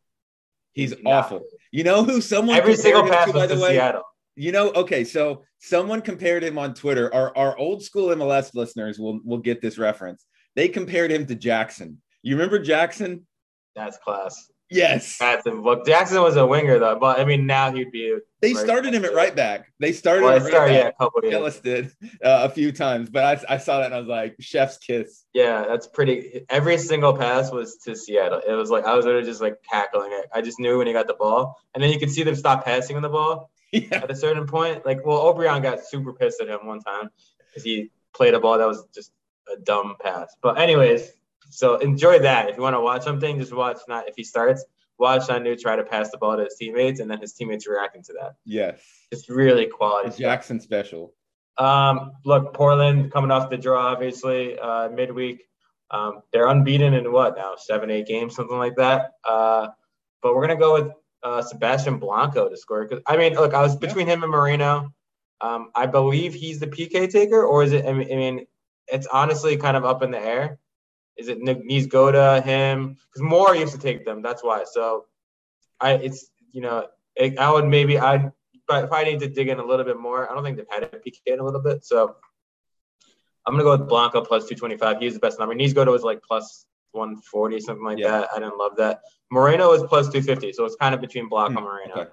He's 0.76 0.94
awful. 1.06 1.42
You 1.72 1.84
know 1.84 2.04
who 2.04 2.20
someone 2.20 2.58
every 2.58 2.76
single 2.76 3.08
pass 3.08 3.28
to, 3.28 3.32
by 3.32 3.46
the 3.46 3.58
way. 3.58 3.70
Seattle. 3.70 4.02
You 4.36 4.52
know, 4.52 4.70
okay, 4.72 5.04
so 5.04 5.42
someone 5.58 6.02
compared 6.02 6.44
him 6.44 6.58
on 6.58 6.74
Twitter. 6.74 7.12
Our 7.14 7.34
our 7.34 7.56
old 7.56 7.82
school 7.82 8.08
MLS 8.08 8.54
listeners 8.54 8.98
will 8.98 9.18
will 9.24 9.38
get 9.38 9.62
this 9.62 9.78
reference. 9.78 10.26
They 10.54 10.68
compared 10.68 11.10
him 11.10 11.24
to 11.26 11.34
Jackson. 11.34 12.02
You 12.22 12.36
remember 12.36 12.58
Jackson? 12.58 13.26
That's 13.74 13.96
class. 13.96 14.50
Yes. 14.68 15.18
Jackson. 15.18 15.62
Well, 15.62 15.84
Jackson 15.84 16.20
was 16.22 16.36
a 16.36 16.46
winger 16.46 16.78
though, 16.78 16.98
but 16.98 17.20
I 17.20 17.24
mean 17.24 17.46
now 17.46 17.72
he'd 17.72 17.92
be. 17.92 18.18
They 18.40 18.52
right 18.52 18.64
started 18.64 18.94
him 18.94 19.04
at 19.04 19.14
right 19.14 19.34
back. 19.34 19.72
They 19.78 19.92
started. 19.92 20.24
Well, 20.24 20.36
him 20.36 20.46
started, 20.46 20.74
yeah, 20.74 20.88
a 20.88 20.92
couple. 20.92 21.20
Of 21.24 21.32
Ellis 21.32 21.60
did 21.60 21.92
uh, 22.24 22.40
a 22.42 22.48
few 22.48 22.72
times, 22.72 23.08
but 23.08 23.24
I, 23.24 23.54
I 23.54 23.58
saw 23.58 23.78
that 23.78 23.86
and 23.86 23.94
I 23.94 23.98
was 23.98 24.08
like, 24.08 24.36
chef's 24.40 24.78
kiss. 24.78 25.24
Yeah, 25.32 25.64
that's 25.68 25.86
pretty. 25.86 26.44
Every 26.50 26.78
single 26.78 27.16
pass 27.16 27.52
was 27.52 27.76
to 27.84 27.94
Seattle. 27.94 28.40
It 28.46 28.52
was 28.52 28.70
like 28.70 28.84
I 28.84 28.94
was 28.94 29.04
literally 29.04 29.26
just 29.26 29.40
like 29.40 29.56
cackling 29.70 30.10
it. 30.12 30.26
I 30.34 30.42
just 30.42 30.58
knew 30.58 30.78
when 30.78 30.86
he 30.86 30.92
got 30.92 31.06
the 31.06 31.14
ball, 31.14 31.56
and 31.74 31.82
then 31.82 31.90
you 31.90 31.98
could 31.98 32.10
see 32.10 32.24
them 32.24 32.34
stop 32.34 32.64
passing 32.64 32.96
on 32.96 33.02
the 33.02 33.08
ball 33.08 33.50
yeah. 33.72 33.86
at 33.92 34.10
a 34.10 34.16
certain 34.16 34.46
point. 34.46 34.84
Like, 34.84 35.04
well, 35.06 35.18
Obrian 35.32 35.62
got 35.62 35.84
super 35.84 36.12
pissed 36.12 36.40
at 36.40 36.48
him 36.48 36.66
one 36.66 36.80
time 36.80 37.10
because 37.48 37.62
he 37.62 37.90
played 38.14 38.34
a 38.34 38.40
ball 38.40 38.58
that 38.58 38.66
was 38.66 38.84
just 38.94 39.12
a 39.52 39.60
dumb 39.60 39.96
pass. 40.00 40.34
But 40.42 40.58
anyways, 40.58 41.12
so 41.50 41.76
enjoy 41.76 42.20
that. 42.20 42.48
If 42.48 42.56
you 42.56 42.62
want 42.62 42.74
to 42.74 42.80
watch 42.80 43.02
something, 43.02 43.38
just 43.38 43.54
watch. 43.54 43.78
Not 43.88 44.08
if 44.08 44.14
he 44.16 44.24
starts, 44.24 44.64
watch 44.98 45.22
Nanu 45.22 45.58
try 45.58 45.76
to 45.76 45.84
pass 45.84 46.10
the 46.10 46.18
ball 46.18 46.36
to 46.36 46.44
his 46.44 46.56
teammates, 46.58 47.00
and 47.00 47.10
then 47.10 47.20
his 47.20 47.32
teammates 47.32 47.66
reacting 47.66 48.02
to 48.04 48.12
that. 48.14 48.34
Yes, 48.44 48.80
it's 49.10 49.28
really 49.28 49.66
quality. 49.66 50.08
It's 50.08 50.18
Jackson 50.18 50.60
special. 50.60 51.14
Um, 51.58 52.12
look, 52.24 52.54
Portland 52.54 53.12
coming 53.12 53.30
off 53.30 53.50
the 53.50 53.56
draw, 53.56 53.86
obviously 53.86 54.58
uh, 54.58 54.88
midweek. 54.90 55.42
Um, 55.90 56.20
they're 56.32 56.48
unbeaten 56.48 56.94
in 56.94 57.10
what 57.12 57.36
now? 57.36 57.54
Seven, 57.56 57.90
eight 57.90 58.06
games, 58.06 58.34
something 58.34 58.58
like 58.58 58.76
that. 58.76 59.12
Uh, 59.24 59.68
but 60.22 60.34
we're 60.34 60.46
gonna 60.46 60.58
go 60.58 60.74
with 60.74 60.92
uh, 61.22 61.42
Sebastian 61.42 61.98
Blanco 61.98 62.48
to 62.48 62.56
score. 62.56 62.86
Cause 62.86 63.00
I 63.06 63.16
mean, 63.16 63.34
look, 63.34 63.54
I 63.54 63.62
was 63.62 63.76
between 63.76 64.06
him 64.06 64.22
and 64.22 64.32
Moreno. 64.32 64.92
Um, 65.40 65.70
I 65.74 65.86
believe 65.86 66.34
he's 66.34 66.60
the 66.60 66.66
PK 66.66 67.10
taker, 67.10 67.44
or 67.44 67.62
is 67.62 67.72
it? 67.72 67.86
I 67.86 67.92
mean, 67.92 68.12
I 68.12 68.16
mean, 68.16 68.46
it's 68.88 69.06
honestly 69.06 69.56
kind 69.56 69.76
of 69.76 69.84
up 69.84 70.02
in 70.02 70.10
the 70.10 70.18
air. 70.18 70.58
Is 71.16 71.28
it 71.28 71.38
needs 71.40 71.86
go 71.86 72.12
to 72.12 72.42
him? 72.42 72.96
Because 73.08 73.22
Moore 73.22 73.56
used 73.56 73.72
to 73.72 73.78
take 73.78 74.04
them. 74.04 74.22
That's 74.22 74.44
why. 74.44 74.64
So, 74.70 75.06
I 75.80 75.92
it's 75.92 76.30
you 76.52 76.60
know 76.60 76.86
it, 77.14 77.38
I 77.38 77.50
would 77.50 77.66
maybe 77.66 77.98
I 77.98 78.30
but 78.66 78.84
if 78.84 78.92
I 78.92 79.04
need 79.04 79.20
to 79.20 79.28
dig 79.28 79.48
in 79.48 79.58
a 79.58 79.64
little 79.64 79.84
bit 79.84 79.98
more, 79.98 80.30
I 80.30 80.34
don't 80.34 80.44
think 80.44 80.56
they've 80.56 80.66
had 80.68 80.82
a 80.82 80.86
PK 80.86 81.20
in 81.26 81.40
a 81.40 81.44
little 81.44 81.62
bit. 81.62 81.84
So 81.84 82.16
I'm 83.46 83.54
gonna 83.54 83.62
go 83.62 83.76
with 83.76 83.88
Blanco 83.88 84.20
plus 84.22 84.44
225. 84.44 84.98
He's 84.98 85.14
the 85.14 85.20
best 85.20 85.38
number. 85.38 85.54
Niezgoda 85.54 85.90
was 85.90 86.02
like 86.02 86.20
plus 86.22 86.66
140, 86.92 87.60
something 87.60 87.84
like 87.84 87.98
yeah. 87.98 88.10
that. 88.10 88.28
I 88.34 88.40
didn't 88.40 88.58
love 88.58 88.76
that. 88.76 89.00
Moreno 89.30 89.72
is 89.72 89.82
plus 89.82 90.06
250, 90.06 90.52
so 90.52 90.64
it's 90.64 90.76
kind 90.76 90.94
of 90.94 91.00
between 91.00 91.28
Blanco 91.28 91.54
mm, 91.54 91.56
and 91.56 91.64
Moreno. 91.64 91.94
Okay. 91.94 92.10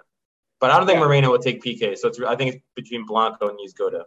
But 0.59 0.71
I 0.71 0.77
don't 0.77 0.87
think 0.87 0.99
yeah. 0.99 1.05
Moreno 1.05 1.31
would 1.31 1.41
take 1.41 1.61
PK, 1.61 1.97
so 1.97 2.07
it's 2.07 2.19
I 2.21 2.35
think 2.35 2.55
it's 2.55 2.63
between 2.75 3.05
Blanco 3.05 3.49
and 3.49 3.57
Niezgoda. 3.57 4.03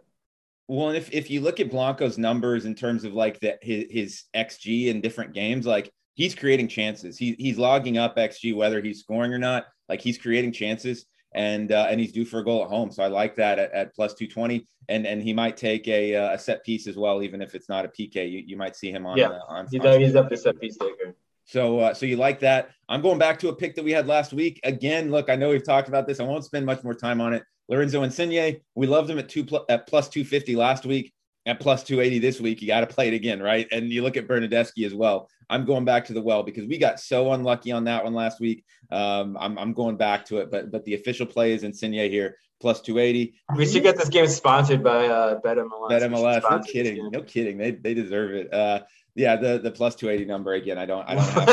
Well, 0.67 0.89
if, 0.89 1.13
if 1.13 1.29
you 1.29 1.41
look 1.41 1.59
at 1.59 1.71
Blanco's 1.71 2.17
numbers 2.17 2.65
in 2.65 2.75
terms 2.75 3.03
of 3.03 3.13
like 3.13 3.39
the, 3.39 3.57
his, 3.61 3.85
his 3.89 4.23
XG 4.35 4.87
in 4.87 4.99
different 5.01 5.33
games, 5.33 5.65
like 5.65 5.91
he's 6.15 6.35
creating 6.35 6.67
chances. 6.67 7.17
He, 7.17 7.35
he's 7.39 7.57
logging 7.57 7.97
up 7.97 8.17
XG 8.17 8.55
whether 8.55 8.81
he's 8.81 8.99
scoring 8.99 9.33
or 9.33 9.37
not. 9.37 9.65
Like 9.87 10.01
he's 10.01 10.17
creating 10.17 10.51
chances, 10.51 11.05
and 11.33 11.71
uh, 11.71 11.87
and 11.89 11.99
he's 11.99 12.11
due 12.11 12.25
for 12.25 12.39
a 12.39 12.43
goal 12.43 12.63
at 12.63 12.69
home. 12.69 12.91
So 12.91 13.03
I 13.03 13.07
like 13.07 13.35
that 13.37 13.57
at, 13.57 13.71
at 13.71 13.95
plus 13.95 14.13
two 14.13 14.27
twenty. 14.27 14.67
And 14.89 15.05
and 15.05 15.21
he 15.21 15.33
might 15.33 15.57
take 15.57 15.87
a, 15.87 16.15
uh, 16.15 16.33
a 16.33 16.39
set 16.39 16.63
piece 16.63 16.87
as 16.87 16.97
well, 16.97 17.21
even 17.21 17.41
if 17.41 17.55
it's 17.55 17.69
not 17.69 17.85
a 17.85 17.89
PK. 17.89 18.29
You, 18.29 18.43
you 18.45 18.57
might 18.57 18.75
see 18.75 18.91
him 18.91 19.05
on. 19.05 19.17
Yeah, 19.17 19.29
uh, 19.29 19.39
on, 19.47 19.67
he's, 19.69 19.81
on 19.81 19.99
he's 19.99 20.15
up 20.15 20.29
to 20.29 20.37
set 20.37 20.59
piece 20.59 20.77
taker. 20.77 21.15
So, 21.45 21.79
uh, 21.79 21.93
so 21.93 22.05
you 22.05 22.17
like 22.17 22.41
that? 22.41 22.71
I'm 22.89 23.01
going 23.01 23.17
back 23.17 23.39
to 23.39 23.49
a 23.49 23.55
pick 23.55 23.75
that 23.75 23.85
we 23.85 23.91
had 23.91 24.07
last 24.07 24.33
week. 24.33 24.59
Again, 24.63 25.11
look, 25.11 25.29
I 25.29 25.35
know 25.37 25.49
we've 25.49 25.63
talked 25.63 25.87
about 25.87 26.05
this. 26.05 26.19
I 26.19 26.23
won't 26.23 26.43
spend 26.43 26.65
much 26.65 26.83
more 26.83 26.93
time 26.93 27.21
on 27.21 27.33
it. 27.33 27.43
Lorenzo 27.69 28.03
Insigne, 28.03 28.61
we 28.75 28.87
loved 28.87 29.09
him 29.09 29.19
at 29.19 29.29
two 29.29 29.43
pl- 29.43 29.65
at 29.69 29.87
plus 29.87 30.09
250 30.09 30.55
last 30.55 30.85
week. 30.85 31.13
At 31.45 31.61
plus 31.61 31.81
280 31.85 32.19
this 32.19 32.41
week, 32.41 32.61
you 32.61 32.67
got 32.67 32.81
to 32.81 32.87
play 32.87 33.07
it 33.07 33.13
again, 33.13 33.41
right? 33.41 33.67
And 33.71 33.89
you 33.89 34.03
look 34.03 34.17
at 34.17 34.27
Bernardeschi 34.27 34.85
as 34.85 34.93
well. 34.93 35.29
I'm 35.49 35.63
going 35.63 35.85
back 35.85 36.03
to 36.05 36.13
the 36.13 36.21
well 36.21 36.43
because 36.43 36.65
we 36.67 36.77
got 36.77 36.99
so 36.99 37.31
unlucky 37.31 37.71
on 37.71 37.85
that 37.85 38.03
one 38.03 38.13
last 38.13 38.41
week. 38.41 38.65
Um, 38.91 39.37
I'm, 39.39 39.57
I'm 39.57 39.71
going 39.71 39.95
back 39.95 40.25
to 40.25 40.39
it, 40.39 40.51
but 40.51 40.71
but 40.71 40.83
the 40.83 40.95
official 40.95 41.25
play 41.25 41.53
is 41.53 41.63
Insigne 41.63 42.09
here 42.11 42.35
plus 42.59 42.81
280. 42.81 43.33
We 43.55 43.65
should 43.65 43.83
get 43.83 43.97
this 43.97 44.09
game 44.09 44.27
sponsored 44.27 44.83
by 44.83 45.07
uh, 45.07 45.39
BetMLS. 45.39 45.89
BetMLS, 45.91 46.41
no 46.49 46.59
kidding, 46.59 47.09
no 47.11 47.21
kidding. 47.21 47.57
They, 47.57 47.71
they 47.71 47.93
deserve 47.93 48.31
it. 48.31 48.53
Uh, 48.53 48.81
yeah, 49.17 49.35
the 49.35 49.57
the 49.57 49.71
plus 49.71 49.95
280 49.95 50.27
number 50.27 50.53
again. 50.53 50.77
I 50.77 50.85
don't 50.85 51.07
I 51.09 51.15
don't 51.15 51.25
have 51.25 51.45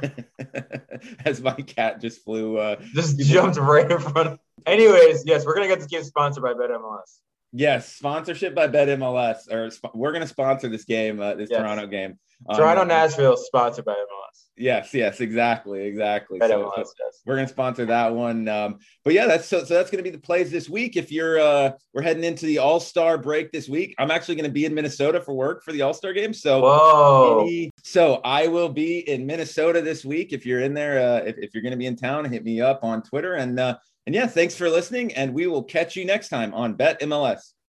to. 0.00 0.04
Uh, 0.04 1.08
as 1.24 1.40
my 1.40 1.54
cat 1.54 2.00
just 2.00 2.22
flew. 2.24 2.58
Uh, 2.58 2.76
just 2.94 3.18
jumped 3.18 3.56
right 3.56 3.90
in 3.90 3.98
front. 3.98 4.28
of 4.28 4.38
Anyways, 4.66 5.24
yes, 5.24 5.46
we're 5.46 5.54
gonna 5.54 5.66
get 5.66 5.78
this 5.78 5.88
game 5.88 6.04
sponsored 6.04 6.42
by 6.42 6.52
BetMLS. 6.52 7.20
Yes, 7.52 7.94
sponsorship 7.94 8.54
by 8.54 8.68
BetMLS, 8.68 9.50
or 9.50 9.70
sp- 9.72 9.94
we're 9.94 10.12
gonna 10.12 10.26
sponsor 10.26 10.68
this 10.68 10.84
game, 10.84 11.20
uh, 11.20 11.34
this 11.34 11.48
yes. 11.50 11.58
Toronto 11.58 11.86
game. 11.86 12.18
Toronto 12.54 12.82
um, 12.82 12.88
Nashville 12.88 13.38
sponsored 13.38 13.86
by 13.86 13.94
MLS. 13.94 14.17
Yes, 14.56 14.92
yes, 14.92 15.20
exactly, 15.20 15.86
exactly. 15.86 16.40
So, 16.40 16.72
yes. 16.76 16.92
we're 17.24 17.36
gonna 17.36 17.48
sponsor 17.48 17.86
that 17.86 18.14
one. 18.14 18.48
Um, 18.48 18.78
but 19.04 19.14
yeah, 19.14 19.26
that's 19.26 19.46
so, 19.46 19.62
so 19.64 19.74
that's 19.74 19.90
gonna 19.90 20.02
be 20.02 20.10
the 20.10 20.18
plays 20.18 20.50
this 20.50 20.68
week. 20.68 20.96
If 20.96 21.12
you're 21.12 21.38
uh 21.38 21.72
we're 21.94 22.02
heading 22.02 22.24
into 22.24 22.46
the 22.46 22.58
All 22.58 22.80
Star 22.80 23.18
break 23.18 23.52
this 23.52 23.68
week. 23.68 23.94
I'm 23.98 24.10
actually 24.10 24.34
gonna 24.34 24.48
be 24.48 24.64
in 24.64 24.74
Minnesota 24.74 25.20
for 25.20 25.34
work 25.34 25.62
for 25.62 25.72
the 25.72 25.82
All 25.82 25.94
Star 25.94 26.12
game. 26.12 26.34
So 26.34 26.60
Whoa. 26.60 27.70
So 27.84 28.20
I 28.24 28.48
will 28.48 28.68
be 28.68 29.08
in 29.08 29.26
Minnesota 29.26 29.80
this 29.80 30.04
week. 30.04 30.32
If 30.32 30.44
you're 30.44 30.60
in 30.60 30.74
there, 30.74 30.98
uh, 30.98 31.18
if, 31.24 31.38
if 31.38 31.54
you're 31.54 31.62
gonna 31.62 31.76
be 31.76 31.86
in 31.86 31.96
town, 31.96 32.24
hit 32.24 32.44
me 32.44 32.60
up 32.60 32.82
on 32.82 33.02
Twitter 33.02 33.34
and 33.34 33.60
uh 33.60 33.76
and 34.06 34.14
yeah, 34.14 34.26
thanks 34.26 34.54
for 34.54 34.70
listening, 34.70 35.12
and 35.12 35.34
we 35.34 35.46
will 35.48 35.62
catch 35.62 35.94
you 35.94 36.06
next 36.06 36.30
time 36.30 36.54
on 36.54 36.72
Bet 36.72 36.98
MLS. 37.02 37.52